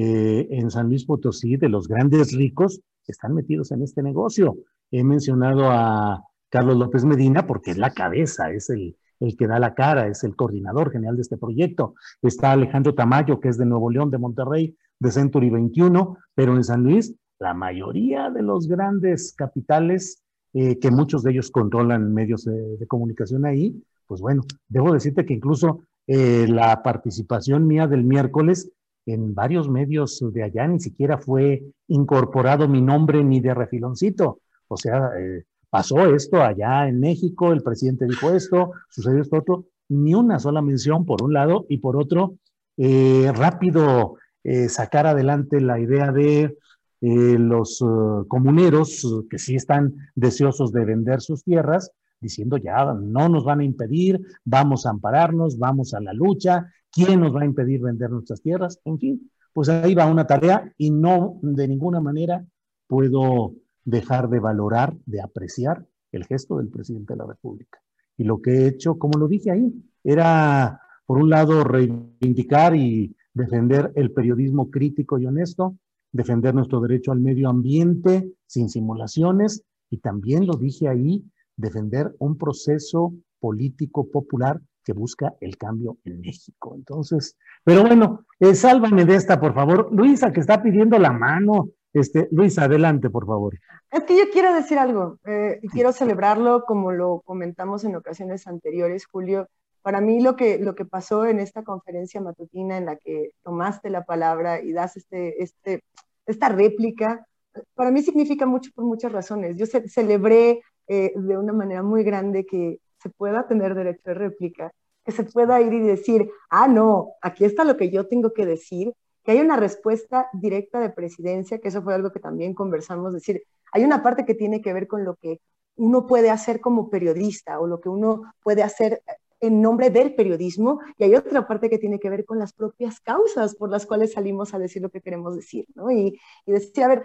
[0.00, 4.56] eh, en San Luis Potosí, de los grandes ricos, están metidos en este negocio.
[4.92, 9.58] He mencionado a Carlos López Medina porque es la cabeza, es el, el que da
[9.58, 11.94] la cara, es el coordinador general de este proyecto.
[12.22, 16.62] Está Alejandro Tamayo, que es de Nuevo León, de Monterrey, de Century 21, pero en
[16.62, 20.22] San Luis, la mayoría de los grandes capitales,
[20.54, 25.34] eh, que muchos de ellos controlan medios de, comunicación ahí, pues bueno, debo decirte que
[25.34, 28.70] incluso eh, la participación mía del miércoles
[29.12, 34.40] en varios medios de allá ni siquiera fue incorporado mi nombre ni de refiloncito.
[34.68, 39.64] O sea, eh, pasó esto allá en México, el presidente dijo esto, sucedió esto otro,
[39.88, 42.34] ni una sola mención por un lado y por otro,
[42.76, 46.54] eh, rápido eh, sacar adelante la idea de
[47.00, 47.78] los
[48.26, 53.64] comuneros que sí están deseosos de vender sus tierras, diciendo ya no nos van a
[53.64, 56.66] impedir, vamos a ampararnos, vamos a la lucha,
[57.04, 58.80] ¿quién nos va a impedir vender nuestras tierras?
[58.84, 62.44] En fin, pues ahí va una tarea y no de ninguna manera
[62.86, 67.80] puedo dejar de valorar, de apreciar el gesto del presidente de la República.
[68.16, 69.72] Y lo que he hecho, como lo dije ahí,
[70.02, 75.76] era, por un lado, reivindicar y defender el periodismo crítico y honesto,
[76.10, 81.24] defender nuestro derecho al medio ambiente sin simulaciones y también lo dije ahí,
[81.56, 86.72] defender un proceso político popular que busca el cambio en México.
[86.74, 89.90] Entonces, pero bueno, eh, sálvame de esta, por favor.
[89.92, 91.68] Luisa, que está pidiendo la mano.
[91.92, 93.54] Este, Luisa, adelante, por favor.
[93.90, 98.46] Es que yo quiero decir algo, eh, y quiero celebrarlo como lo comentamos en ocasiones
[98.46, 99.48] anteriores, Julio.
[99.82, 103.90] Para mí lo que, lo que pasó en esta conferencia matutina en la que tomaste
[103.90, 105.82] la palabra y das este, este,
[106.24, 107.26] esta réplica,
[107.74, 109.54] para mí significa mucho por muchas razones.
[109.58, 114.72] Yo celebré eh, de una manera muy grande que se pueda tener derecho de réplica,
[115.04, 118.46] que se pueda ir y decir, ah, no, aquí está lo que yo tengo que
[118.46, 118.92] decir,
[119.24, 123.42] que hay una respuesta directa de presidencia, que eso fue algo que también conversamos, decir,
[123.72, 125.40] hay una parte que tiene que ver con lo que
[125.76, 129.02] uno puede hacer como periodista o lo que uno puede hacer
[129.40, 133.00] en nombre del periodismo y hay otra parte que tiene que ver con las propias
[133.00, 135.90] causas por las cuales salimos a decir lo que queremos decir, ¿no?
[135.90, 137.02] Y, y decir, a ver,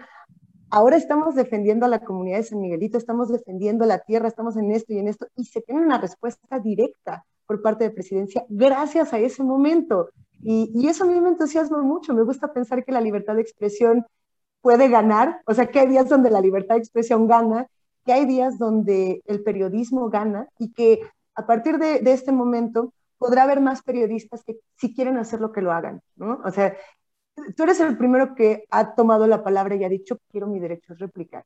[0.74, 4.72] ahora estamos defendiendo a la comunidad de San Miguelito, estamos defendiendo la tierra, estamos en
[4.72, 9.12] esto y en esto, y se tiene una respuesta directa por parte de presidencia gracias
[9.12, 10.08] a ese momento.
[10.42, 14.04] Y, eso a mí me entusiasma mucho, me gusta pensar que la libertad de expresión
[14.62, 17.68] puede ganar, o sea, que hay días donde la libertad de expresión gana,
[18.04, 21.02] que hay días donde el periodismo gana y que
[21.36, 25.62] a partir de, este momento podrá haber más periodistas que si quieren hacer lo que
[25.62, 26.40] lo hagan, ¿no?
[26.44, 26.74] O sea,
[27.56, 30.92] tú eres el primero que ha tomado la palabra y ha dicho, quiero mi derecho
[30.92, 31.44] a replicar.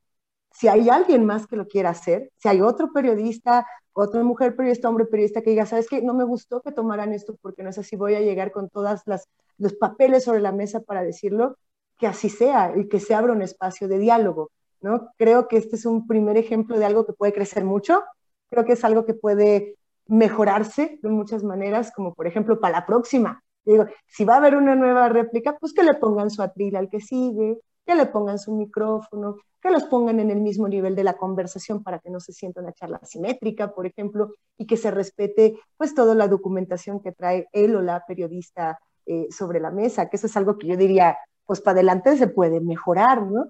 [0.51, 4.89] Si hay alguien más que lo quiera hacer, si hay otro periodista, otra mujer periodista,
[4.89, 6.01] hombre periodista que diga, sabes qué?
[6.01, 9.03] no me gustó que tomaran esto porque no es así, voy a llegar con todas
[9.05, 9.27] las
[9.59, 11.57] los papeles sobre la mesa para decirlo,
[11.99, 14.51] que así sea y que se abra un espacio de diálogo.
[14.81, 15.11] ¿no?
[15.17, 18.03] Creo que este es un primer ejemplo de algo que puede crecer mucho,
[18.49, 19.75] creo que es algo que puede
[20.07, 23.43] mejorarse de muchas maneras, como por ejemplo para la próxima.
[23.71, 26.89] Digo, si va a haber una nueva réplica, pues que le pongan su atril al
[26.89, 31.03] que sigue, que le pongan su micrófono, que los pongan en el mismo nivel de
[31.03, 34.89] la conversación para que no se sienta una charla simétrica, por ejemplo, y que se
[34.89, 40.09] respete pues toda la documentación que trae él o la periodista eh, sobre la mesa,
[40.09, 43.49] que eso es algo que yo diría, pues para adelante se puede mejorar, ¿no?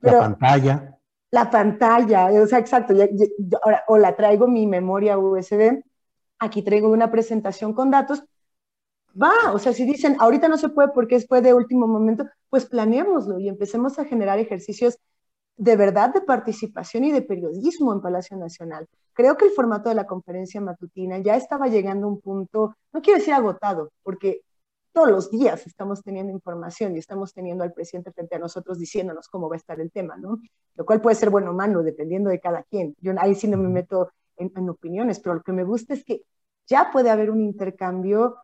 [0.00, 0.98] la pantalla.
[1.30, 2.94] La pantalla, o sea, exacto.
[3.62, 5.80] ahora, o la traigo mi memoria USB,
[6.40, 8.24] aquí traigo una presentación con datos,
[9.20, 12.66] va, o sea, si dicen, ahorita no se puede porque es de último momento, pues
[12.66, 14.98] planeémoslo y empecemos a generar ejercicios
[15.56, 18.88] de verdad de participación y de periodismo en Palacio Nacional.
[19.12, 23.02] Creo que el formato de la conferencia matutina ya estaba llegando a un punto, no
[23.02, 24.42] quiero decir agotado, porque
[24.92, 29.28] todos los días estamos teniendo información y estamos teniendo al presidente frente a nosotros diciéndonos
[29.28, 30.40] cómo va a estar el tema, ¿no?
[30.74, 32.96] Lo cual puede ser bueno o malo, dependiendo de cada quien.
[33.00, 36.22] Yo ahí sí no me meto en, opiniones, pero lo que me gusta es que
[36.66, 38.36] ya puede haber un intercambio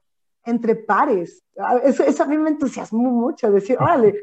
[0.47, 1.43] entre pares.
[1.83, 4.15] Eso, eso a mí me entusiasmó mucho, decir, órale,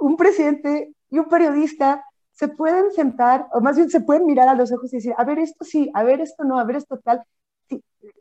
[0.00, 4.54] un presidente y un periodista se pueden sentar, o más bien se pueden mirar a
[4.54, 6.98] los ojos y decir, a ver, esto sí, a ver, esto no, a ver, esto
[6.98, 7.22] tal.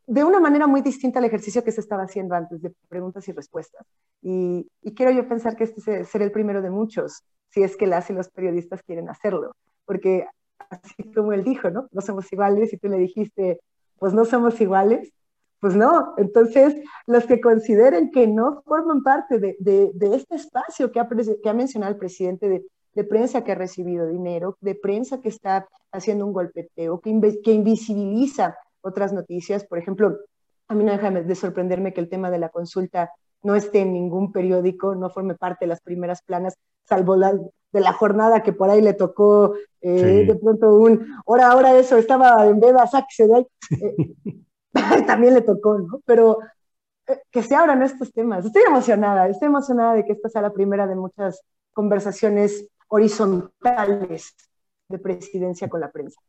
[0.07, 3.31] de una manera muy distinta al ejercicio que se estaba haciendo antes de preguntas y
[3.31, 3.85] respuestas.
[4.21, 8.09] Y, quiero yo pensar que este será el primero de muchos, si es que las
[8.09, 9.55] y los periodistas quieren hacerlo,
[9.85, 10.27] porque
[10.69, 11.87] así como él dijo, ¿no?
[11.91, 13.61] No somos iguales, y tú le dijiste,
[13.99, 15.13] pues no somos iguales,
[15.59, 16.13] pues no.
[16.17, 21.49] Entonces, los que consideren que no forman parte de, de, este espacio que ha, que
[21.49, 25.67] ha, mencionado el presidente de, de, prensa que ha recibido dinero, de prensa que está
[25.91, 29.65] haciendo un golpeteo, que, que invisibiliza otras noticias.
[29.65, 30.17] Por ejemplo,
[30.67, 33.93] a mí no deja de sorprenderme que el tema de la consulta no esté en
[33.93, 36.55] ningún periódico, no forme parte de las primeras planas,
[36.85, 37.33] salvo la
[37.71, 41.97] de la jornada que por ahí le tocó eh, de pronto un, ahora, ahora eso,
[41.97, 43.47] estaba en veda, sáquese de ahí.
[43.71, 44.15] Eh,
[45.07, 46.01] también le tocó, ¿no?
[46.05, 46.39] Pero
[47.07, 48.45] eh, que se abran estos temas.
[48.45, 51.41] Estoy emocionada, estoy emocionada de que esta sea la primera de muchas
[51.73, 54.35] conversaciones horizontales
[54.87, 56.19] de presidencia con la prensa.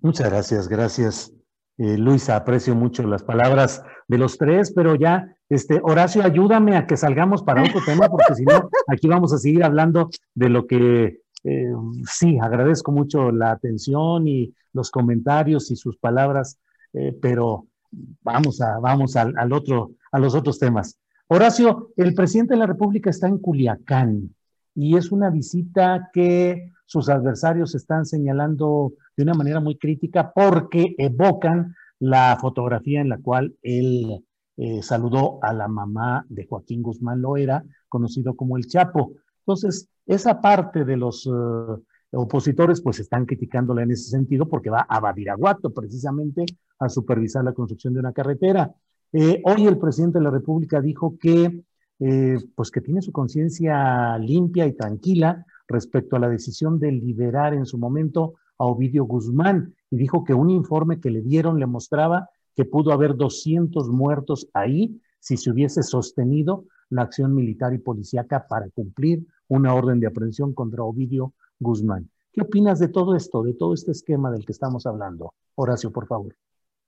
[0.00, 1.32] Muchas gracias, gracias.
[1.76, 6.86] Eh, Luisa, aprecio mucho las palabras de los tres, pero ya, este, Horacio, ayúdame a
[6.86, 10.66] que salgamos para otro tema, porque si no, aquí vamos a seguir hablando de lo
[10.66, 11.72] que eh,
[12.10, 16.58] sí, agradezco mucho la atención y los comentarios y sus palabras
[16.92, 17.66] eh, pero
[18.22, 20.98] vamos, a, vamos al, otro, a los otros temas.
[21.28, 24.34] Horacio, el presidente de la República está en Culiacán
[24.74, 30.94] y es una visita que sus adversarios están señalando de una manera muy crítica porque
[30.96, 34.24] evocan la fotografía en la cual él
[34.56, 39.12] eh, saludó a la mamá de Joaquín Guzmán Loera, conocido como el Chapo.
[39.40, 41.82] Entonces, esa parte de los eh,
[42.12, 46.44] opositores pues están criticándola en ese sentido porque va a Badiraguato precisamente
[46.78, 48.72] a supervisar la construcción de una carretera.
[49.12, 51.62] Eh, hoy el presidente de la República dijo que
[52.00, 57.54] eh, pues que tiene su conciencia limpia y tranquila respecto a la decisión de liberar
[57.54, 61.66] en su momento a Ovidio Guzmán y dijo que un informe que le dieron le
[61.66, 67.78] mostraba que pudo haber 200 muertos ahí si se hubiese sostenido la acción militar y
[67.78, 72.10] policíaca para cumplir una orden de aprehensión contra Ovidio Guzmán.
[72.32, 75.34] ¿Qué opinas de todo esto, de todo este esquema del que estamos hablando?
[75.54, 76.36] Horacio, por favor.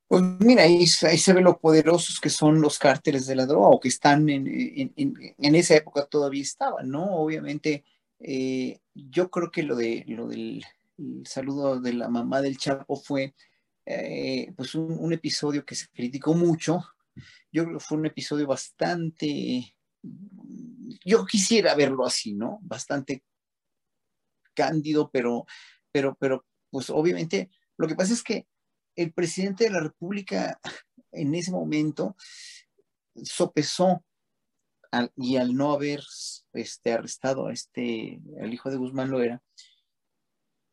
[0.07, 3.79] Pues mira, ahí, se ve lo poderosos que son los cárteles de la droga o
[3.79, 4.45] que están en,
[4.97, 7.15] en, esa época todavía estaban, ¿no?
[7.17, 7.85] Obviamente,
[8.19, 10.65] eh, yo creo que lo, de, lo del
[11.25, 13.35] saludo de la mamá del Chapo fue
[13.87, 16.85] eh, pues un, episodio que se criticó mucho.
[17.53, 19.75] Yo creo que fue un episodio bastante,
[21.05, 22.59] yo quisiera verlo así, ¿no?
[22.63, 23.23] Bastante
[24.55, 25.47] cándido, pero,
[25.93, 28.47] pero, pero, pues obviamente, lo que pasa es que
[28.97, 30.61] el presidente de la República
[31.13, 32.17] en ese momento
[33.25, 34.05] sopesó
[35.17, 36.03] y al no haber
[36.53, 39.43] este, arrestado a este, al hijo de Guzmán Loera,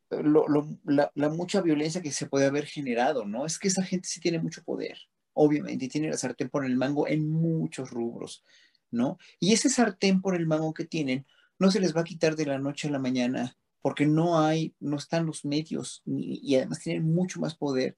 [0.09, 0.45] lo,
[0.85, 3.45] la, la, mucha violencia que se puede haber generado, ¿no?
[3.45, 4.97] Es que esa gente sí tiene mucho poder,
[5.33, 8.43] obviamente, y tiene la sartén por el mango en muchos rubros,
[8.89, 9.17] ¿no?
[9.39, 11.25] Y ese sartén por el mango que tienen
[11.59, 13.57] no se les va a quitar de la noche a la mañana
[13.87, 17.95] porque no hay, no están los medios y además tienen mucho más poder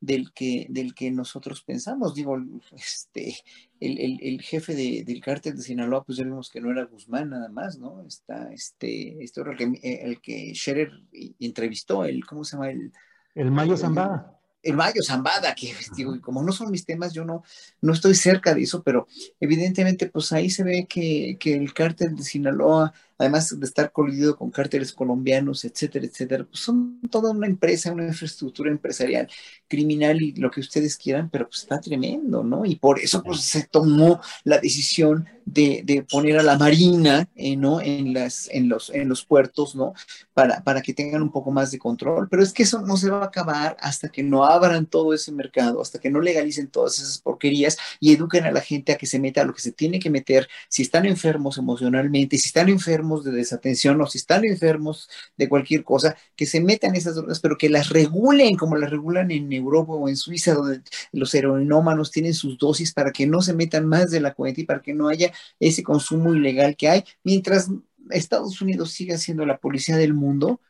[0.00, 2.12] del que, del que nosotros pensamos.
[2.12, 2.36] Digo,
[2.76, 3.36] este,
[3.78, 7.30] el, el, jefe de, del cártel de Sinaloa, pues ya vimos que no era Guzmán
[7.30, 8.04] nada más, ¿no?
[8.04, 10.90] Está este, este el que, el que Scherer
[11.38, 12.70] entrevistó, el, ¿cómo se llama?
[12.72, 12.92] El,
[13.36, 17.44] el Mayo Zambada el Mayo Zambada, que digo, como no son mis temas, yo no,
[17.80, 19.06] no estoy cerca de eso, pero
[19.38, 24.36] evidentemente, pues ahí se ve que, que el cártel de Sinaloa además de estar colidido
[24.36, 29.28] con cárteles colombianos, etcétera, etcétera, pues son toda una empresa, una infraestructura empresarial,
[29.66, 32.64] criminal y lo que ustedes quieran, pero pues está tremendo, ¿no?
[32.64, 37.56] Y por eso pues se tomó la decisión de, de poner a la Marina, eh,
[37.56, 37.80] ¿no?
[37.80, 39.94] En, las, en, los, en los puertos, ¿no?
[40.34, 43.10] Para, para que tengan un poco más de control, pero es que eso no se
[43.10, 46.98] va a acabar hasta que no abran todo ese mercado, hasta que no legalicen todas
[46.98, 49.72] esas porquerías y eduquen a la gente a que se meta a lo que se
[49.72, 54.44] tiene que meter, si están enfermos emocionalmente, si están enfermos de desatención o si están
[54.44, 58.90] enfermos de cualquier cosa, que se metan esas drogas, pero que las regulen como las
[58.90, 60.82] regulan en Europa o en Suiza, donde
[61.12, 64.64] los heroinómanos tienen sus dosis para que no se metan más de la cuenta y
[64.64, 67.68] para que no haya ese consumo ilegal que hay, mientras
[68.10, 70.60] Estados Unidos siga siendo la policía del mundo,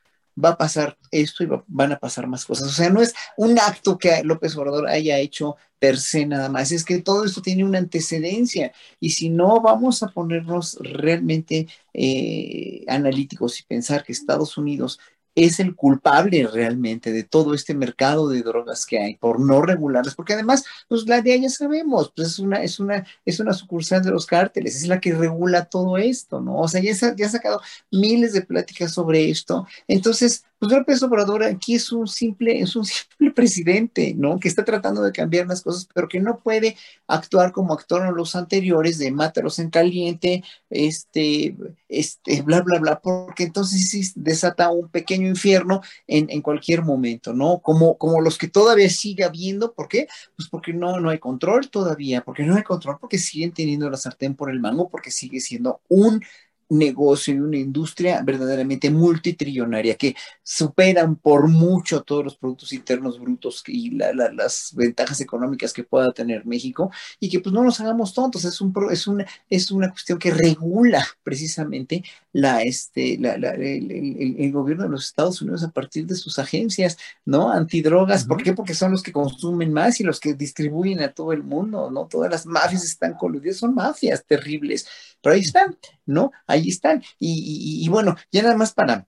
[0.42, 2.68] va a pasar esto y van a pasar más cosas.
[2.68, 6.72] O sea, no es un acto que López Obrador haya hecho per se nada más,
[6.72, 12.84] es que todo esto tiene una antecedencia y si no vamos a ponernos realmente eh,
[12.88, 14.98] analíticos y pensar que Estados Unidos
[15.44, 20.16] es el culpable realmente de todo este mercado de drogas que hay por no regularlas,
[20.16, 24.02] porque además, pues la de ya sabemos, pues es una, es una, es una sucursal
[24.02, 26.58] de los cárteles, es la que regula todo esto, ¿no?
[26.58, 27.60] O sea, ya, ya ha sacado
[27.92, 32.84] miles de pláticas sobre esto, entonces, pues López Obrador aquí es un simple, es un
[32.84, 34.38] simple presidente, ¿no?
[34.38, 38.34] Que está tratando de cambiar las cosas, pero que no puede actuar como actuaron los
[38.34, 41.56] anteriores de mátalos en caliente, este,
[41.88, 47.32] este, bla, bla, bla, porque entonces sí desata un pequeño infierno en, en cualquier momento,
[47.32, 47.60] ¿no?
[47.60, 50.08] Como, como los que todavía sigue habiendo, ¿por qué?
[50.36, 53.96] Pues porque no, no hay control todavía, porque no hay control, porque siguen teniendo la
[53.96, 56.22] sartén por el mango, porque sigue siendo un
[56.68, 63.62] negocio y una industria verdaderamente multitrillonaria que superan por mucho todos los productos internos brutos
[63.66, 66.90] y las ventajas económicas que pueda tener México
[67.20, 70.30] y que pues no nos hagamos tontos, es, un, es, una, es una cuestión que
[70.30, 72.02] regula precisamente
[72.32, 77.50] la, este, el, gobierno de los Estados Unidos a partir de sus agencias, ¿no?
[77.50, 78.52] Antidrogas, ¿por qué?
[78.52, 82.06] Porque son los que consumen más y los que distribuyen a todo el mundo, ¿no?
[82.06, 84.86] Todas las mafias están coludidas, son mafias terribles,
[85.22, 86.32] pero ahí están, ¿no?
[86.46, 87.02] Ahí están.
[87.18, 89.06] Y, bueno, ya nada más para,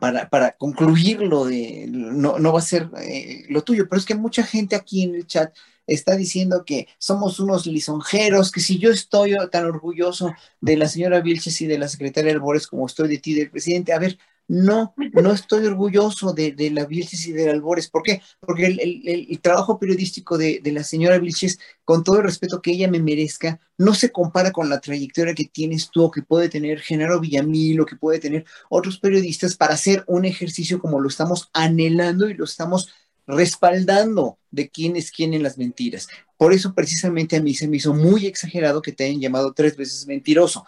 [0.00, 4.06] para, para concluir lo de, no, no va a ser eh, lo tuyo, pero es
[4.06, 5.54] que mucha gente aquí en el chat
[5.86, 11.20] está diciendo que somos unos lisonjeros, que si yo estoy tan orgulloso de la señora
[11.20, 14.18] Vilches y de la secretaria Albores como estoy de ti, del presidente, a ver,
[14.48, 17.88] no, no estoy orgulloso de, la Vilches y de Albores.
[17.88, 18.20] ¿Por qué?
[18.40, 23.00] Porque el, trabajo periodístico de, la señora Vilches, con todo el respeto que ella me
[23.00, 27.20] merezca, no se compara con la trayectoria que tienes tú o que puede tener Genaro
[27.20, 32.28] Villamil o que puede tener otros periodistas para hacer un ejercicio como lo estamos anhelando
[32.28, 32.92] y lo estamos
[33.26, 36.08] respaldando de quién es las mentiras.
[36.36, 39.76] Por eso precisamente a mí se me hizo muy exagerado que te hayan llamado tres
[39.76, 40.66] veces mentiroso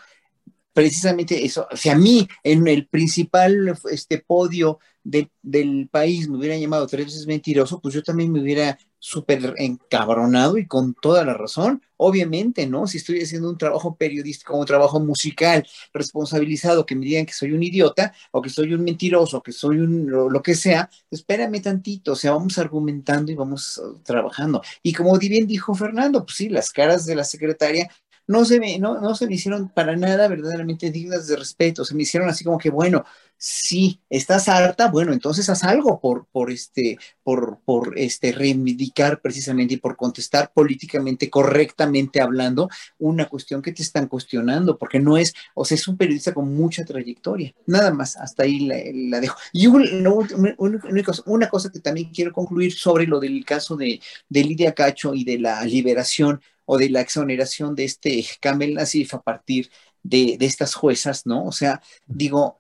[0.75, 6.87] precisamente eso, si a mí en el principal este, podio del país me hubieran llamado
[6.87, 11.83] tres veces mentiroso, pues yo también me hubiera súper encabronado y con toda la razón,
[11.99, 12.87] obviamente, ¿no?
[12.87, 17.53] Si estoy haciendo un trabajo periodístico, un trabajo musical, responsabilizado, que me digan que soy
[17.53, 22.13] un idiota o que soy un mentiroso, que soy un lo, que sea, espérame tantito,
[22.13, 24.63] o sea, vamos argumentando y vamos uh, trabajando.
[24.83, 27.91] Y como bien dijo Fernando, pues sí, las caras de la secretaria
[28.27, 31.95] no se me, no, no se me hicieron para nada verdaderamente dignas de respeto, se
[31.95, 33.05] me hicieron así como que, bueno,
[33.37, 39.75] si estás harta, bueno, entonces haz algo por, por este, por, por este, reivindicar precisamente
[39.75, 42.69] y por contestar políticamente correctamente hablando
[42.99, 46.55] una cuestión que te están cuestionando, porque no es, o sea, es un periodista con
[46.55, 47.55] mucha trayectoria.
[47.67, 49.37] Nada más, hasta ahí la, dejo.
[49.53, 55.15] Y una, cosa que también quiero concluir sobre lo del caso de, de Lidia Cacho
[55.15, 59.71] y de la liberación o de la exoneración de este Kamel Nasif a partir
[60.03, 61.45] de, estas juezas, ¿no?
[61.47, 62.57] O sea, digo,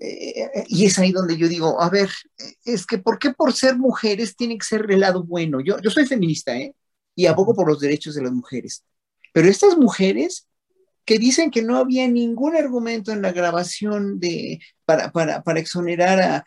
[0.00, 2.10] eh, y es ahí donde yo digo, a ver,
[2.64, 5.60] es que ¿por qué por ser mujeres tiene que ser el bueno?
[5.60, 6.74] Yo, yo soy feminista, ¿eh?
[7.14, 8.84] Y abogo por los derechos de las mujeres.
[9.32, 10.47] Pero estas mujeres
[11.08, 16.20] que dicen que no había ningún argumento en la grabación de, para, para, para exonerar
[16.20, 16.44] a,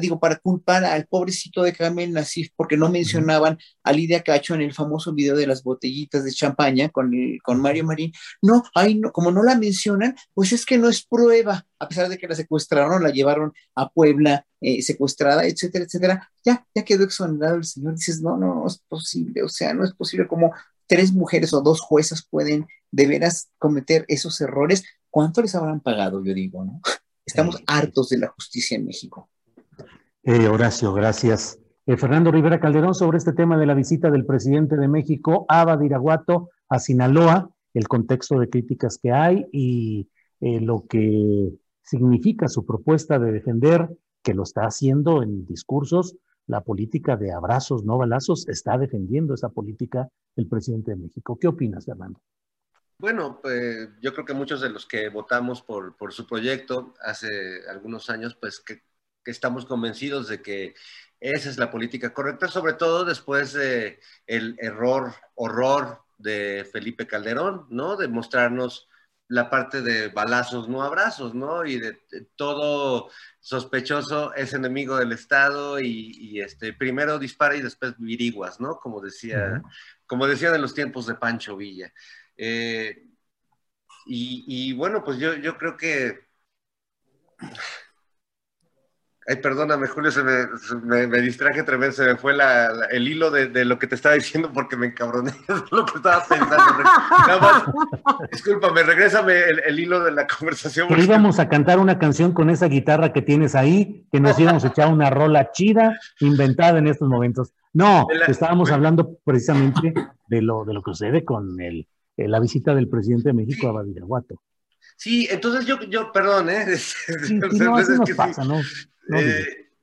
[0.00, 4.62] digo, para culpar al pobrecito de Kamel Nasif porque no mencionaban a Lidia Cacho en
[4.62, 7.12] el famoso video de las botellitas de champaña con,
[7.44, 8.12] con Mario Marín.
[8.42, 12.08] No, ahí no, como no la mencionan, pues es que no es prueba, a pesar
[12.08, 16.32] de que la secuestraron, la llevaron a Puebla eh, secuestrada, etcétera, etcétera.
[16.44, 17.94] Ya, ya quedó exonerado el señor.
[17.94, 20.52] Dices, no, no, no es posible, o sea, no es posible como
[20.90, 26.24] tres mujeres o dos juezas pueden de veras cometer esos errores, ¿cuánto les habrán pagado?
[26.24, 26.80] Yo digo, ¿no?
[27.24, 29.30] Estamos hartos de la justicia en México.
[30.24, 31.60] Eh, Horacio, gracias.
[31.86, 35.64] Eh, Fernando Rivera Calderón, sobre este tema de la visita del presidente de México a
[35.64, 40.08] Badiraguato, a Sinaloa, el contexto de críticas que hay y
[40.40, 41.52] eh, lo que
[41.84, 43.88] significa su propuesta de defender,
[44.24, 46.16] que lo está haciendo en discursos,
[46.50, 51.38] la política de abrazos, no balazos, está defendiendo esa política el presidente de México.
[51.38, 52.20] ¿Qué opinas, Fernando?
[53.00, 57.28] Bueno, pues yo creo que muchos de los que votamos por, su proyecto hace
[57.66, 58.82] algunos años, pues que,
[59.24, 60.74] estamos convencidos de que
[61.18, 67.96] esa es la política correcta, sobre todo después de error, horror de Felipe Calderón, ¿no?
[67.96, 68.89] De mostrarnos
[69.30, 71.64] la parte de balazos, no abrazos, ¿no?
[71.64, 71.92] Y de,
[72.34, 78.80] todo sospechoso es enemigo del Estado y, este, primero dispara y después viriguas, ¿no?
[78.80, 79.62] Como decía,
[80.04, 81.92] como decía de los tiempos de Pancho Villa.
[82.36, 83.04] Eh,
[84.06, 86.26] y, bueno, pues yo, yo creo que...
[89.30, 92.34] Ay, perdóname, Julio, se me, me, distraje tremendo, se me fue
[92.90, 96.24] el hilo de, lo que te estaba diciendo porque me encabroné de lo que estaba
[96.28, 96.82] pensando.
[97.28, 99.34] Nada más, discúlpame, regrésame
[99.66, 100.88] el, hilo de la conversación.
[100.88, 104.64] Que íbamos a cantar una canción con esa guitarra que tienes ahí, que nos íbamos
[104.64, 107.52] a echar una rola chida, inventada en estos momentos.
[107.72, 109.94] No, estábamos hablando precisamente
[110.26, 111.86] de lo, de lo que sucede con el
[112.20, 114.42] eh, la visita del presidente de México a Badiraguato.
[115.00, 116.66] Sí, entonces yo, yo perdón, ¿eh?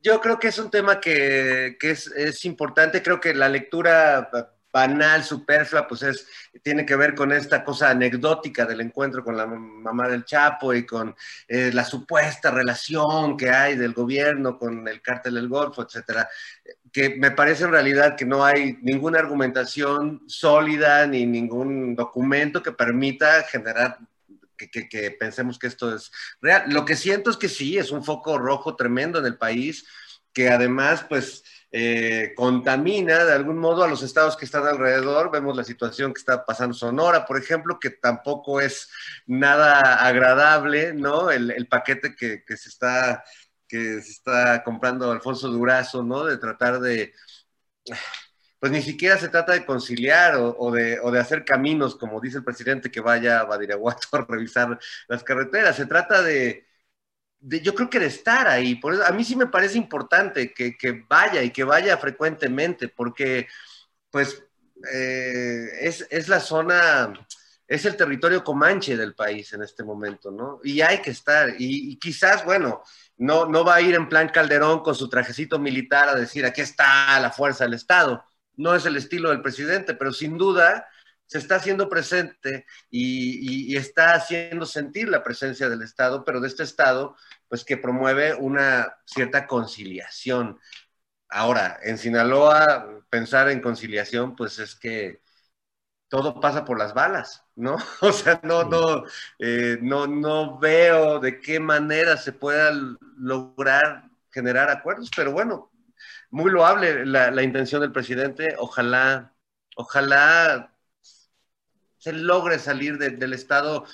[0.03, 3.01] yo creo que es un tema que, es, es, importante.
[3.01, 4.29] Creo que la lectura
[4.71, 6.27] banal, superflua, pues es,
[6.61, 10.85] tiene que ver con esta cosa anecdótica del encuentro con la mamá del Chapo y
[10.85, 11.15] con
[11.47, 16.29] eh, la supuesta relación que hay del gobierno con el cártel del Golfo, etcétera.
[16.93, 22.71] Que me parece en realidad que no hay ninguna argumentación sólida ni ningún documento que
[22.71, 23.97] permita generar
[24.57, 26.65] que, pensemos que esto es real.
[26.67, 29.85] Lo que siento es que sí, es un foco rojo tremendo en el país,
[30.33, 35.31] que además, pues, eh, contamina de algún modo a los estados que están alrededor.
[35.31, 38.89] Vemos la situación que está pasando Sonora, por ejemplo, que tampoco es
[39.25, 41.29] nada agradable, ¿no?
[41.31, 43.23] El, paquete que, se está,
[43.67, 46.23] que se está comprando Alfonso Durazo, ¿no?
[46.23, 47.13] De tratar de
[48.59, 52.39] pues ni siquiera se trata de conciliar o, de, o, de, hacer caminos, como dice
[52.39, 55.75] el presidente, que vaya a Badiraguato a revisar las carreteras.
[55.75, 56.67] Se trata de,
[57.39, 58.75] yo creo que de estar ahí.
[58.75, 63.47] Por eso, a mí sí me parece importante que, vaya y que vaya frecuentemente, porque
[64.09, 64.43] pues
[64.93, 67.13] eh, es, la zona,
[67.67, 70.59] es el territorio comanche del país en este momento, ¿no?
[70.63, 71.53] Y hay que estar.
[71.59, 72.81] Y, quizás, bueno,
[73.17, 76.61] no, no va a ir en plan Calderón con su trajecito militar a decir, aquí
[76.61, 78.23] está la fuerza del Estado.
[78.57, 80.87] No es el estilo del presidente, pero sin duda
[81.27, 86.63] se está haciendo presente y, está haciendo sentir la presencia del Estado, pero de este
[86.63, 87.15] Estado,
[87.47, 90.59] pues que promueve una cierta conciliación.
[91.29, 95.21] Ahora, en Sinaloa, pensar en conciliación, pues es que
[96.09, 97.77] todo pasa por las balas, ¿no?
[98.01, 99.03] O sea, no, no,
[99.39, 102.71] eh, no, no veo de qué manera se pueda
[103.17, 105.71] lograr generar acuerdos, pero bueno,
[106.29, 108.55] muy loable la, intención del presidente.
[108.57, 109.33] Ojalá,
[109.75, 110.73] ojalá
[111.97, 113.85] se logre salir del estado,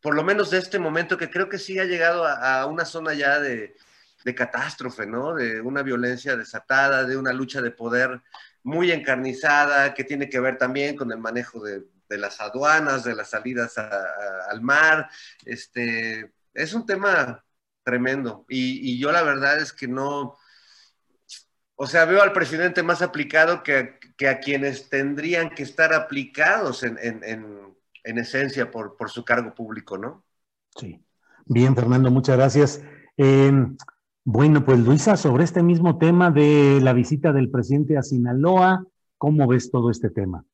[0.00, 3.14] por lo menos de este momento, que creo que sí ha llegado a, una zona
[3.14, 3.76] ya de,
[4.34, 5.34] catástrofe, ¿no?
[5.34, 8.22] De una violencia desatada, de una lucha de poder
[8.62, 13.30] muy encarnizada, que tiene que ver también con el manejo de, las aduanas, de las
[13.30, 15.10] salidas al mar.
[15.44, 17.44] Este, es un tema
[17.82, 18.46] tremendo.
[18.48, 20.38] y, yo la verdad es que no,
[21.76, 23.98] o sea, veo al presidente más aplicado que,
[24.28, 26.98] a quienes tendrían que estar aplicados en,
[28.04, 30.24] esencia por, su cargo público, ¿no?
[30.76, 31.00] Sí.
[31.46, 32.82] Bien, Fernando, muchas gracias.
[33.16, 33.76] Em,
[34.24, 38.86] bueno, pues Luisa, sobre este mismo tema de la visita del presidente a Sinaloa,
[39.18, 40.44] ¿cómo ves todo este tema?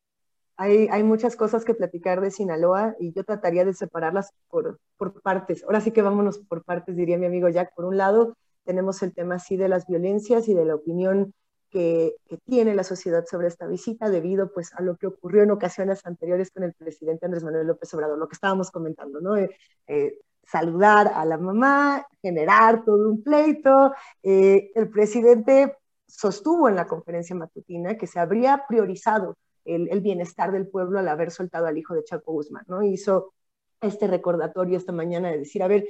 [0.57, 5.23] Hay, hay muchas cosas que platicar de Sinaloa y yo trataría de separarlas por, por
[5.23, 5.63] partes.
[5.65, 7.75] Ahora sí que vámonos por partes, diría mi amigo Jack.
[7.75, 8.37] Por un lado,
[8.71, 11.35] tenemos el tema así de las violencias y de la opinión
[11.71, 12.15] que,
[12.45, 16.53] tiene la sociedad sobre esta visita debido pues a lo que ocurrió en ocasiones anteriores
[16.53, 19.37] con el presidente Andrés Manuel López Obrador, lo que estábamos comentando, ¿no?
[19.37, 19.51] Eh,
[19.89, 23.93] eh, saludar a la mamá, generar todo un pleito.
[24.23, 30.53] Eh, el presidente sostuvo en la conferencia matutina que se habría priorizado el, el, bienestar
[30.53, 32.85] del pueblo al haber soltado al hijo de Chaco Guzmán, ¿no?
[32.85, 33.35] Hizo
[33.81, 35.85] este recordatorio esta mañana de decir, a ver,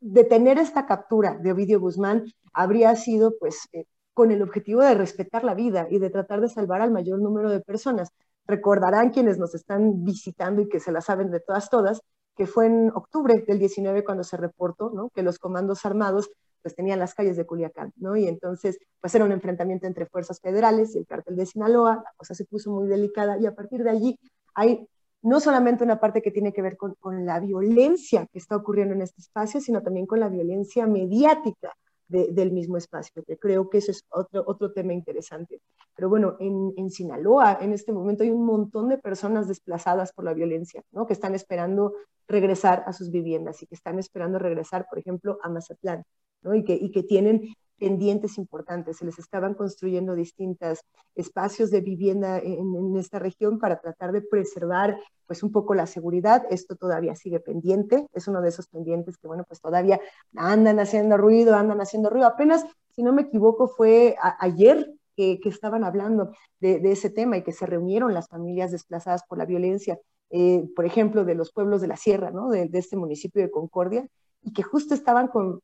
[0.00, 5.44] detener esta captura de Ovidio Guzmán habría sido pues eh, con el objetivo de respetar
[5.44, 8.10] la vida y de tratar de salvar al mayor número de personas.
[8.46, 12.00] Recordarán quienes nos están visitando y que se la saben de todas todas,
[12.36, 15.10] que fue en octubre del 19 cuando se reportó ¿no?
[15.10, 16.30] que los comandos armados
[16.62, 18.16] pues tenían las calles de Culiacán, ¿no?
[18.16, 22.12] Y entonces, pues era un enfrentamiento entre fuerzas federales y el cártel de Sinaloa, la
[22.16, 24.18] cosa se puso muy delicada y a partir de allí
[24.54, 24.86] hay
[25.22, 29.02] no solamente una parte que tiene que ver con, la violencia que está ocurriendo en
[29.02, 31.74] este espacio, sino también con la violencia mediática
[32.08, 35.62] del mismo espacio, que creo que eso es otro, otro tema interesante.
[35.96, 40.26] Pero bueno, en, en, Sinaloa en este momento hay un montón de personas desplazadas por
[40.26, 41.06] la violencia, ¿no?
[41.06, 41.94] que están esperando
[42.28, 46.04] regresar a sus viviendas y que están esperando regresar, por ejemplo, a Mazatlán,
[46.42, 46.54] ¿no?
[46.54, 48.98] y, que, y que tienen pendientes importantes.
[48.98, 50.84] Se les estaban construyendo distintos
[51.16, 56.44] espacios de vivienda en, esta región para tratar de preservar pues un poco la seguridad.
[56.48, 58.06] Esto todavía sigue pendiente.
[58.12, 60.00] Es uno de esos pendientes que, bueno, pues todavía
[60.36, 62.28] andan haciendo ruido, andan haciendo ruido.
[62.28, 62.64] Apenas,
[62.94, 66.30] si no me equivoco, fue ayer que, estaban hablando
[66.60, 69.98] de, ese tema y que se reunieron las familias desplazadas por la violencia,
[70.30, 72.48] eh, por ejemplo, de los pueblos de la sierra, ¿no?
[72.48, 74.06] de, de este municipio de Concordia,
[74.40, 75.60] y que justo estaban con,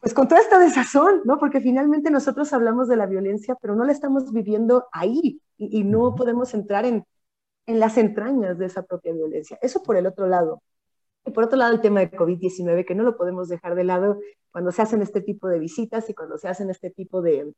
[0.00, 1.38] pues con toda esta desazón, ¿no?
[1.38, 6.14] Porque finalmente nosotros hablamos de la violencia, pero no la estamos viviendo ahí y, no
[6.14, 7.04] podemos entrar en,
[7.66, 9.58] en, las entrañas de esa propia violencia.
[9.60, 10.62] Eso por el otro lado.
[11.28, 14.18] Y por otro lado, el tema de COVID-19, que no lo podemos dejar de lado
[14.50, 17.52] cuando se hacen este tipo de visitas y cuando se hacen este tipo de,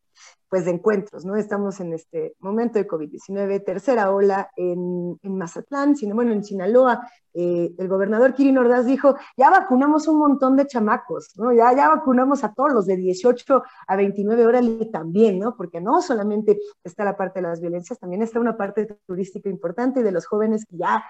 [0.49, 1.37] pues, de encuentros, ¿no?
[1.37, 7.09] Estamos en este momento de COVID-19, tercera ola en, en Mazatlán, sino, bueno, en Sinaloa.
[7.33, 11.53] Eh, el gobernador Kirin Ordaz dijo, ya vacunamos un montón de chamacos, ¿no?
[11.53, 15.57] Ya, ya vacunamos a todos los de 18 a 29 horas también, ¿no?
[15.57, 20.03] Porque no solamente está la parte de las violencias, también está una parte turística importante
[20.03, 21.05] de los jóvenes que ya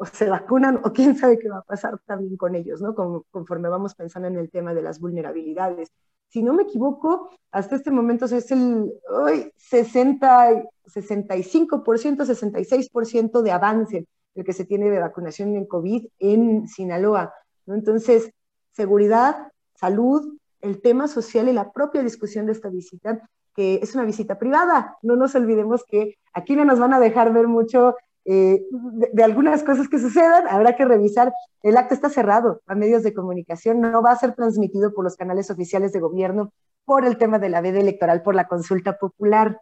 [0.00, 2.94] o se vacunan o quién sabe qué va a pasar también con ellos, ¿no?
[3.30, 5.90] conforme vamos pensando en el tema de las vulnerabilidades.
[6.28, 14.06] Si no me equivoco, hasta este momento es el hoy 60, 65%, 66% de avance
[14.34, 17.34] el que se tiene de vacunación en COVID en Sinaloa.
[17.66, 17.74] ¿no?
[17.74, 18.32] Entonces,
[18.72, 24.04] seguridad, salud, el tema social y la propia discusión de esta visita, que es una
[24.04, 24.96] visita privada.
[25.02, 27.96] No nos olvidemos que aquí no nos van a dejar ver mucho
[28.32, 28.64] eh,
[29.12, 31.32] de, algunas cosas que sucedan, habrá que revisar.
[31.64, 35.16] El acto está cerrado a medios de comunicación, no va a ser transmitido por los
[35.16, 36.52] canales oficiales de gobierno
[36.84, 39.60] por el tema de la veda electoral, por la consulta popular.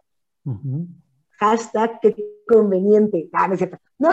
[1.39, 2.15] Hashtag qué
[2.47, 3.27] conveniente.
[3.33, 3.77] Ah, no es cierto.
[4.01, 4.11] No,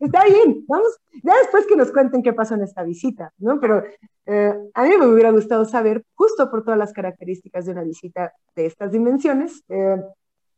[0.00, 0.88] está bien, vamos,
[1.22, 3.60] ya después que nos cuenten qué pasó en esta visita, ¿no?
[3.60, 3.82] Pero
[4.24, 8.32] eh, a mí me hubiera gustado saber, justo por todas las características de una visita
[8.56, 9.96] de estas dimensiones, eh,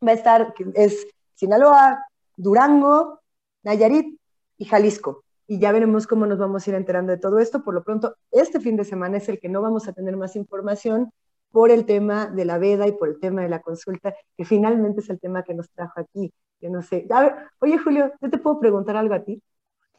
[0.00, 2.06] va a estar, es Sinaloa,
[2.36, 3.20] Durango,
[3.62, 4.18] Nayarit
[4.58, 5.24] y Jalisco.
[5.48, 7.62] Y ya veremos cómo nos vamos a ir enterando de todo esto.
[7.62, 10.36] Por lo pronto, este fin de semana es el que no vamos a tener más
[10.36, 11.12] información
[11.52, 15.00] por el tema de la veda y por el tema de la consulta, que finalmente
[15.00, 16.32] es el tema que nos trajo aquí.
[16.60, 17.06] Yo no sé.
[17.10, 19.40] A ver, oye, Julio, ¿yo te puedo preguntar algo a ti?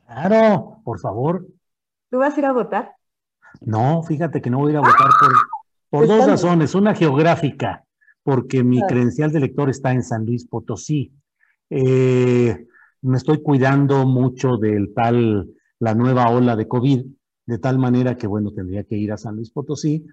[0.05, 1.45] Claro, por favor.
[2.09, 2.95] ¿Tú vas a ir a votar?
[3.61, 5.31] No, fíjate que no voy a ir a votar por,
[5.89, 6.75] por dos razones.
[6.75, 7.83] Una geográfica,
[8.23, 11.11] porque mi credencial de elector está en San Luis Potosí.
[11.70, 12.68] Eh,
[13.01, 15.49] me estoy cuidando mucho del tal,
[15.80, 17.05] la nueva ola de COVID,
[17.45, 20.05] de tal manera que, bueno, tendría que ir a San Luis Potosí.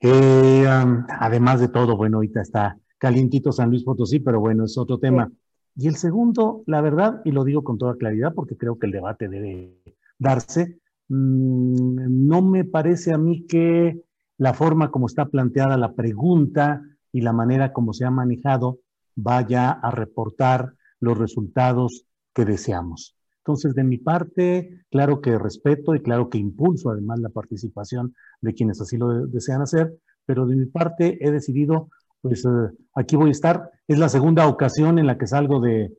[0.00, 0.66] Eh,
[1.08, 5.30] además de todo, bueno, ahorita está calientito San Luis Potosí, pero bueno, es otro tema.
[5.76, 8.92] Y el segundo, la verdad, y lo digo con toda claridad porque creo que el
[8.92, 9.82] debate debe
[10.18, 14.00] darse, mm, no me parece a mí que
[14.38, 18.80] la forma como está planteada la pregunta y la manera como se ha manejado
[19.16, 23.16] vaya a reportar los resultados que deseamos.
[23.38, 28.54] Entonces, de mi parte, claro que respeto y claro que impulso además la participación de
[28.54, 29.94] quienes así lo desean hacer,
[30.24, 31.90] pero de mi parte he decidido,
[32.22, 33.70] pues eh, aquí voy a estar.
[33.86, 35.92] Es la segunda ocasión en la que salgo de,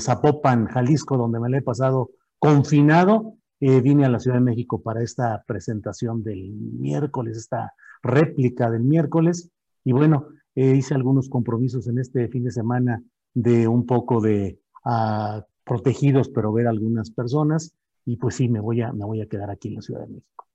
[0.00, 2.10] Zapopan, Jalisco, donde me la he pasado
[2.40, 3.34] confinado.
[3.60, 7.72] Eh, vine a la Ciudad de México para esta presentación del miércoles, esta
[8.02, 9.50] réplica del miércoles.
[9.84, 13.02] Y bueno, eh, hice algunos compromisos en este fin de semana
[13.34, 17.74] de un poco de ah, protegidos, pero ver a algunas personas.
[18.04, 20.08] Y pues sí, me voy a, me voy a quedar aquí en la Ciudad de
[20.08, 20.46] México.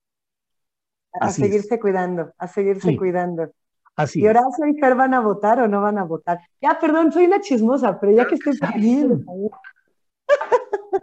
[1.14, 3.52] a seguirse cuidando, a seguirse cuidando.
[3.96, 6.40] Así ¿Y Horacio y Fer van a votar o no van a votar?
[6.60, 9.24] Ya, perdón, soy una chismosa, pero ya que estoy bien.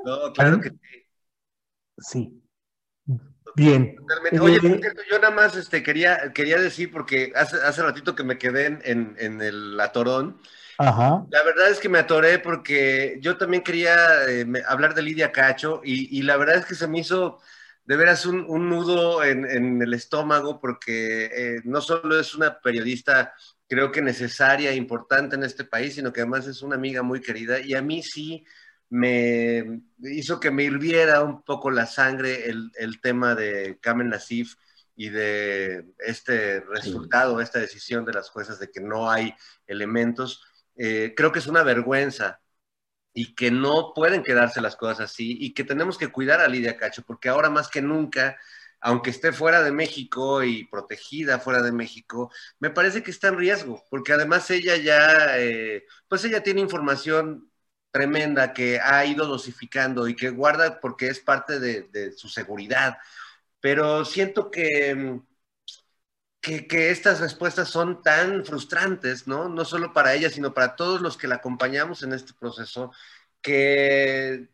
[0.05, 0.77] No, claro que sí.
[1.99, 2.40] Sí.
[3.57, 3.97] Bien.
[4.41, 4.81] Oye, eh,
[5.11, 9.17] yo nada más este, quería, quería decir, porque hace, hace ratito que me quedé en,
[9.19, 10.41] en, el atorón.
[10.79, 11.25] Ajá.
[11.31, 13.95] La verdad es que me atoré porque yo también quería
[14.29, 17.39] eh, hablar de Lidia Cacho y, y, la verdad es que se me hizo
[17.85, 22.61] de veras un, un nudo en, en, el estómago porque eh, no solo es una
[22.61, 23.35] periodista
[23.71, 27.21] creo que necesaria e importante en este país, sino que además es una amiga muy
[27.21, 28.45] querida y a mí sí
[28.91, 34.57] me hizo que me hirviera un poco la sangre el, el tema de Kamen Nassif
[34.97, 39.35] y de este resultado, esta decisión de las juezas de que no hay
[39.67, 40.45] elementos.
[40.77, 42.41] Eh, creo que es una vergüenza
[43.13, 46.77] y que no pueden quedarse las cosas así y que tenemos que cuidar a Lidia
[46.77, 48.37] Cacho porque ahora más que nunca,
[48.81, 52.31] aunque esté fuera de México y protegida fuera de México,
[52.61, 57.50] me parece que está en riesgo porque además ella ya, eh, pues ella tiene información
[57.91, 62.99] tremenda que ha ido dosificando y que guarda porque es parte de, su seguridad.
[63.61, 65.21] Pero siento que,
[66.41, 69.49] que, estas respuestas son tan frustrantes, ¿no?
[69.49, 72.93] No solo para ella, sino para todos los que la acompañamos en este proceso,
[73.43, 74.49] que,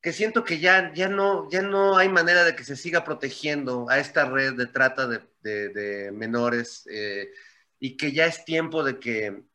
[0.00, 3.88] que siento que ya, ya, no, ya no hay manera de que se siga protegiendo
[3.90, 7.30] a esta red de trata de, menores eh,
[7.78, 9.49] y que ya es tiempo de que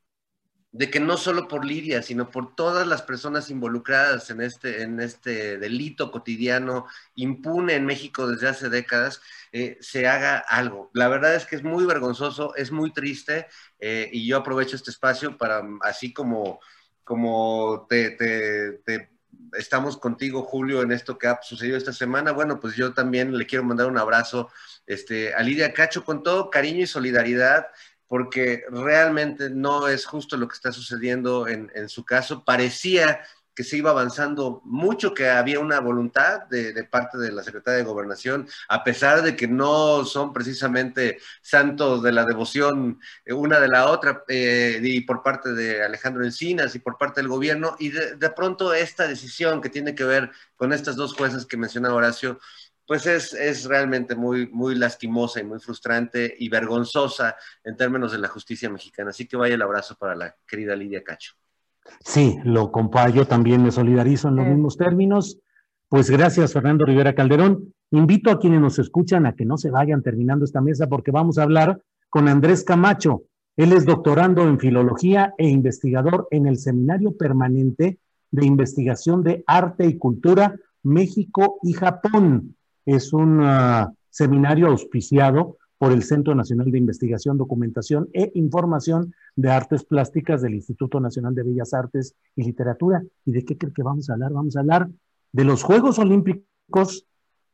[0.78, 5.00] de que no solo por Lidia, sino por todas las personas involucradas en este, en
[5.00, 9.22] este delito cotidiano impune en México desde hace décadas,
[9.54, 10.92] eh, se haga algo.
[10.94, 13.48] La verdad es que es muy vergonzoso, es muy triste
[13.80, 16.60] eh, y yo aprovecho este espacio para, así como,
[17.06, 18.18] como te,
[19.58, 22.34] estamos contigo, Julio, en esto que ha sucedido esta semana.
[22.34, 24.50] Bueno, pues yo también le quiero mandar un abrazo
[24.86, 27.68] este, a Lidia Cacho con todo cariño y solidaridad
[28.08, 32.44] porque realmente no es justo lo que está sucediendo en, su caso.
[32.44, 33.22] Parecía
[33.56, 37.86] que se iba avanzando mucho, que había una voluntad de, parte de la Secretaría de
[37.86, 43.70] Gobernación, a pesar de que no son precisamente santos de la devoción eh, una de
[43.70, 47.90] la otra, eh, y por parte de Alejandro Encinas y por parte del gobierno, y
[47.90, 52.40] de, pronto esta decisión que tiene que ver con estas dos jueces que mencionaba Horacio,
[52.88, 58.20] pues es, es, realmente muy, muy lastimosa y muy frustrante y vergonzosa en términos de
[58.20, 59.10] la justicia mexicana.
[59.10, 61.34] Así que vaya el abrazo para la querida Lidia Cacho.
[62.04, 65.40] Sí, lo compa, yo también me solidarizo en los mismos términos.
[65.88, 67.74] Pues gracias, Fernando Rivera Calderón.
[67.92, 71.38] Invito a quienes nos escuchan a que no se vayan terminando esta mesa porque vamos
[71.38, 73.24] a hablar con Andrés Camacho.
[73.56, 78.00] Él es doctorando en filología e investigador en el Seminario Permanente
[78.32, 80.56] de Investigación de Arte y Cultura
[80.86, 82.56] México y Japón.
[82.86, 89.52] Es un ah, seminario auspiciado por el Centro Nacional de Investigación, Documentación e Información de
[89.52, 93.04] Artes Plásticas del Instituto Nacional de Bellas Artes y Literatura.
[93.26, 94.32] ¿Y de qué cree que vamos a hablar?
[94.32, 94.90] Vamos a hablar
[95.32, 97.06] de los Juegos Olímpicos,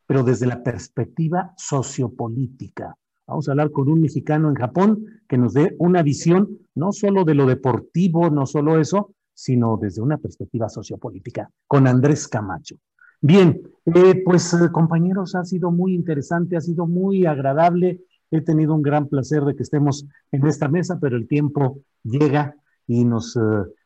[0.06, 2.96] pero desde la perspectiva sociopolítica.
[3.26, 7.24] Vamos a hablar con un mexicano en Japón que nos dé una visión no solo
[7.24, 12.76] de lo deportivo, no solo eso, sino desde una perspectiva sociopolítica, con Andrés Camacho.
[13.22, 18.02] Bien, eh, pues eh, compañeros, ha sido muy interesante, ha sido muy agradable
[18.32, 22.56] He tenido un gran placer de que estemos en esta mesa, pero el tiempo llega
[22.88, 23.40] y nos eh,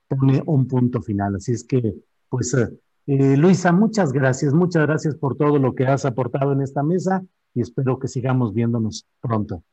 [0.07, 1.35] pone un punto final.
[1.35, 1.95] Así es que,
[2.29, 2.69] pues, eh,
[3.07, 7.23] eh, Luisa, muchas gracias, muchas gracias por todo lo que has aportado en esta mesa
[7.55, 9.63] y espero que sigamos viéndonos pronto.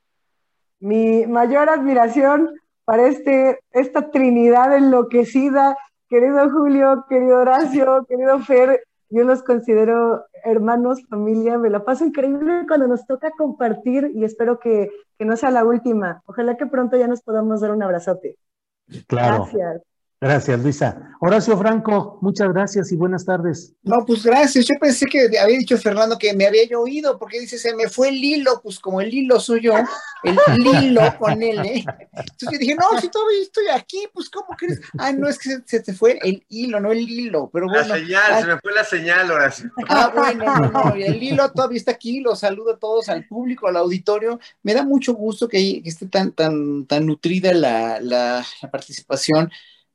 [0.81, 2.49] Mi mayor admiración
[2.87, 5.77] para este, esta trinidad enloquecida,
[6.09, 8.83] querido Julio, querido Horacio, querido Fer,
[9.13, 14.59] yo los considero hermanos, familia, me la paso increíble cuando nos toca compartir y espero
[14.59, 16.23] que, que no sea la última.
[16.27, 18.37] Ojalá que pronto ya nos podamos dar un abrazote.
[19.07, 19.45] Claro.
[19.45, 19.83] Gracias.
[20.23, 21.16] Gracias, Luisa.
[21.18, 23.73] Horacio Franco, muchas gracias y buenas tardes.
[23.83, 24.66] No, pues gracias.
[24.66, 28.11] Yo pensé que había dicho Fernando que me había oído, porque dice, se me fue
[28.11, 29.75] el hilo, pues como el hilo soy yo,
[30.23, 31.85] el hilo con él, ¿eh?
[32.12, 34.81] Entonces yo dije, no, si todavía estoy aquí, pues ¿cómo crees?
[34.97, 37.89] Ah, no, es que se, te fue el hilo, no el hilo, pero bueno.
[37.89, 39.73] La señal, se me fue la señal, Horacio.
[39.89, 43.66] Ah, bueno, no, no, el hilo todavía está aquí, los saludo a todos, al público,
[43.66, 44.39] al auditorio.
[44.62, 49.51] Me da mucho gusto que, esté tan, tan, tan nutrida la, la, la participación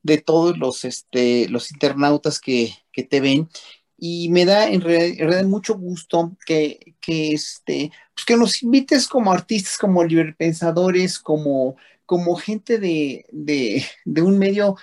[0.07, 2.73] de todos los, este, los internautas que,
[3.09, 3.47] te ven.
[3.99, 9.31] Y me da en realidad, mucho gusto que, que, este, pues que nos invites como
[9.31, 14.77] artistas, como librepensadores, como, como gente de, de, de un medio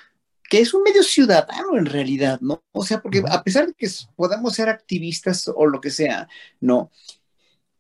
[0.49, 2.63] que es un medio ciudadano en realidad, ¿no?
[2.73, 6.29] O sea, porque a pesar de que podamos ser activistas o lo que sea,
[6.61, 6.91] ¿no?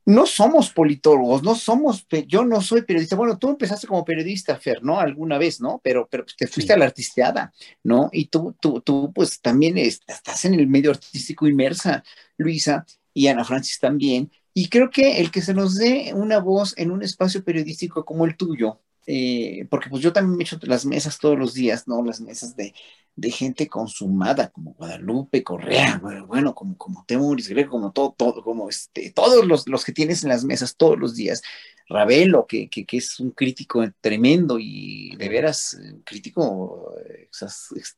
[0.06, 3.16] No somos politólogos, no somos, yo no soy periodista.
[3.16, 5.00] Bueno, tú empezaste como periodista, Fer, ¿no?
[5.00, 5.80] Alguna vez, ¿no?
[5.82, 7.52] Pero, pero te fuiste a la artisteada,
[7.82, 8.10] ¿no?
[8.12, 12.04] Y tú, tú, tú, pues también estás en el medio artístico inmersa,
[12.36, 12.84] Luisa,
[13.14, 14.30] y Ana Francis también.
[14.52, 18.26] Y creo que el que se nos dé una voz en un espacio periodístico como
[18.26, 22.02] el tuyo, eh, porque pues yo también me echo las mesas todos los días, ¿no?
[22.02, 22.74] Las mesas de,
[23.16, 28.68] de gente consumada, como Guadalupe, Correa, bueno, como, como Temuris Greco, como todo, todo, como
[28.68, 31.42] este, todos los, los que tienes en las mesas todos los días.
[31.86, 36.94] Ravelo, que, que, es un crítico tremendo y de veras un crítico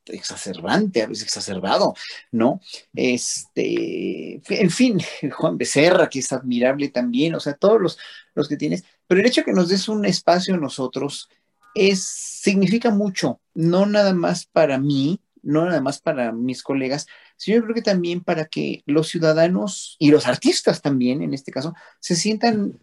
[0.07, 1.93] exacerbante, a veces exacerbado,
[2.31, 2.59] ¿no?
[2.93, 4.99] Este, en fin,
[5.31, 7.97] Juan Becerra, que es admirable también, o sea, todos los,
[8.35, 11.29] los que tienes, pero el hecho de que nos des un espacio nosotros
[11.75, 17.57] es, significa mucho, no nada más para mí, no nada más para mis colegas, sino
[17.57, 21.73] yo creo que también para que los ciudadanos y los artistas también, en este caso,
[21.99, 22.79] se sientan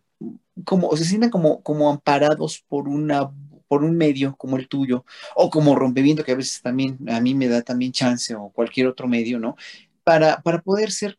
[0.64, 3.31] como, se sientan como, como amparados por una
[3.66, 5.05] por un medio como el tuyo,
[5.35, 8.87] o como Rompeviento, que a veces también a mí me da también chance, o cualquier
[8.87, 9.57] otro medio, ¿no?
[10.05, 11.18] Para, para poder ser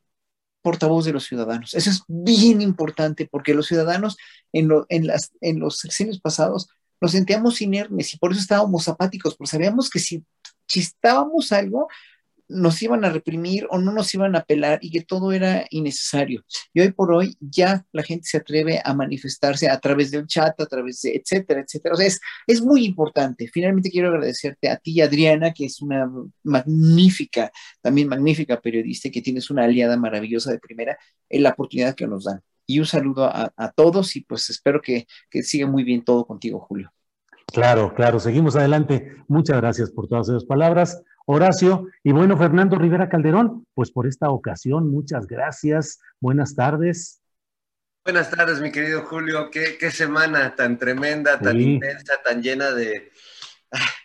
[0.66, 1.76] portavoz de los ciudadanos.
[1.76, 4.18] Eso es bien importante, porque los ciudadanos
[4.52, 6.68] en, en, las, en los sexenios pasados
[7.00, 10.26] nos sentíamos inermes y por eso estábamos apáticos, porque sabíamos que si
[10.68, 11.88] chistábamos algo,
[12.48, 16.44] nos iban a reprimir o no nos iban a apelar y que todo era innecesario.
[16.74, 20.60] Y hoy por hoy ya la gente se atreve a manifestarse a través del chat,
[20.60, 21.96] a través de etcétera, etcétera.
[21.96, 23.50] O sea, es, es muy importante.
[23.52, 26.10] Finalmente quiero agradecerte a ti, Adriana, que es una
[26.44, 30.98] magnífica, también magnífica periodista y que tienes una aliada maravillosa de primera,
[31.30, 32.42] en la oportunidad que nos dan.
[32.68, 36.60] Y un saludo a, todos y pues espero que, que siga muy bien todo contigo,
[36.60, 36.95] Julio.
[37.48, 39.16] Claro, claro, seguimos adelante.
[39.28, 41.88] Muchas gracias por todas esas palabras, Horacio.
[42.04, 46.00] Y bueno, Fernando Rivera Calderón, pues por esta ocasión, muchas gracias.
[46.20, 47.22] Buenas tardes.
[48.04, 49.50] Buenas tardes, mi querido Julio.
[49.50, 53.12] Qué, semana tan tremenda, tan intensa, tan llena de,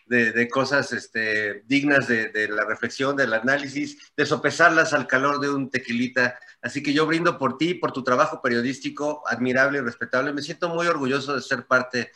[0.07, 5.71] de, cosas este, dignas de, la reflexión, del análisis, de sopesarlas al calor de un
[5.71, 6.39] tequilita.
[6.63, 10.33] Así que yo brindo por ti, por tu trabajo periodístico admirable y respetable.
[10.33, 12.11] Me siento muy orgulloso de ser parte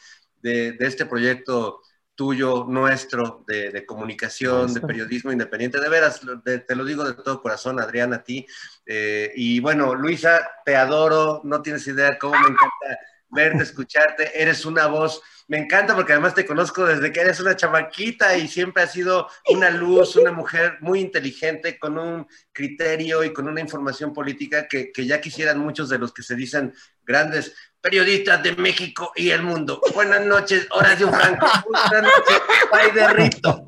[0.45, 1.81] de, este proyecto
[2.15, 5.81] tuyo, nuestro, de, comunicación, de periodismo independiente.
[5.81, 8.47] De veras, te lo digo de todo corazón, Adrián, a ti.
[8.87, 12.99] Eh, y bueno, Luisa, te adoro, no tienes idea cómo me encanta
[13.31, 14.41] verte, escucharte.
[14.41, 18.49] Eres una voz me encanta porque además te conozco desde que eres una chamaquita y
[18.49, 23.61] siempre has sido una luz, una mujer muy inteligente, con un criterio y con una
[23.61, 26.73] información política que, ya quisieran muchos de los que se dicen
[27.03, 27.55] grandes
[27.85, 29.79] periodistas de México y el mundo.
[29.95, 31.47] Buenas noches, Horacio Franco.
[31.67, 33.67] Buenas noches, Pai de Rito.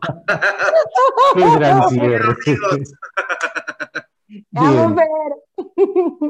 [1.34, 2.34] Qué gran cierre.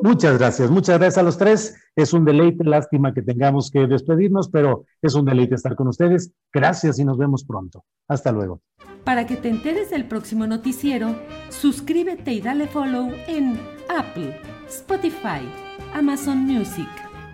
[0.03, 1.77] Muchas gracias, muchas gracias a los tres.
[1.95, 6.33] Es un deleite, lástima que tengamos que despedirnos, pero es un deleite estar con ustedes.
[6.53, 7.85] Gracias y nos vemos pronto.
[8.09, 8.63] Hasta luego.
[9.05, 11.15] Para que te enteres del próximo noticiero,
[11.51, 15.49] suscríbete y dale follow en Apple, Spotify,
[15.95, 16.89] Amazon Music,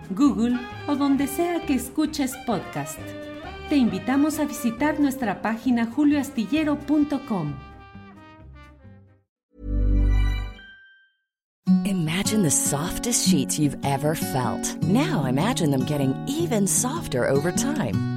[0.09, 2.99] Google o donde sea que escuches podcast.
[3.69, 7.53] Te invitamos a visitar nuestra página julioastillero.com.
[11.85, 14.81] Imagine the softest sheets you've ever felt.
[14.83, 18.12] Now imagine them getting even softer over time.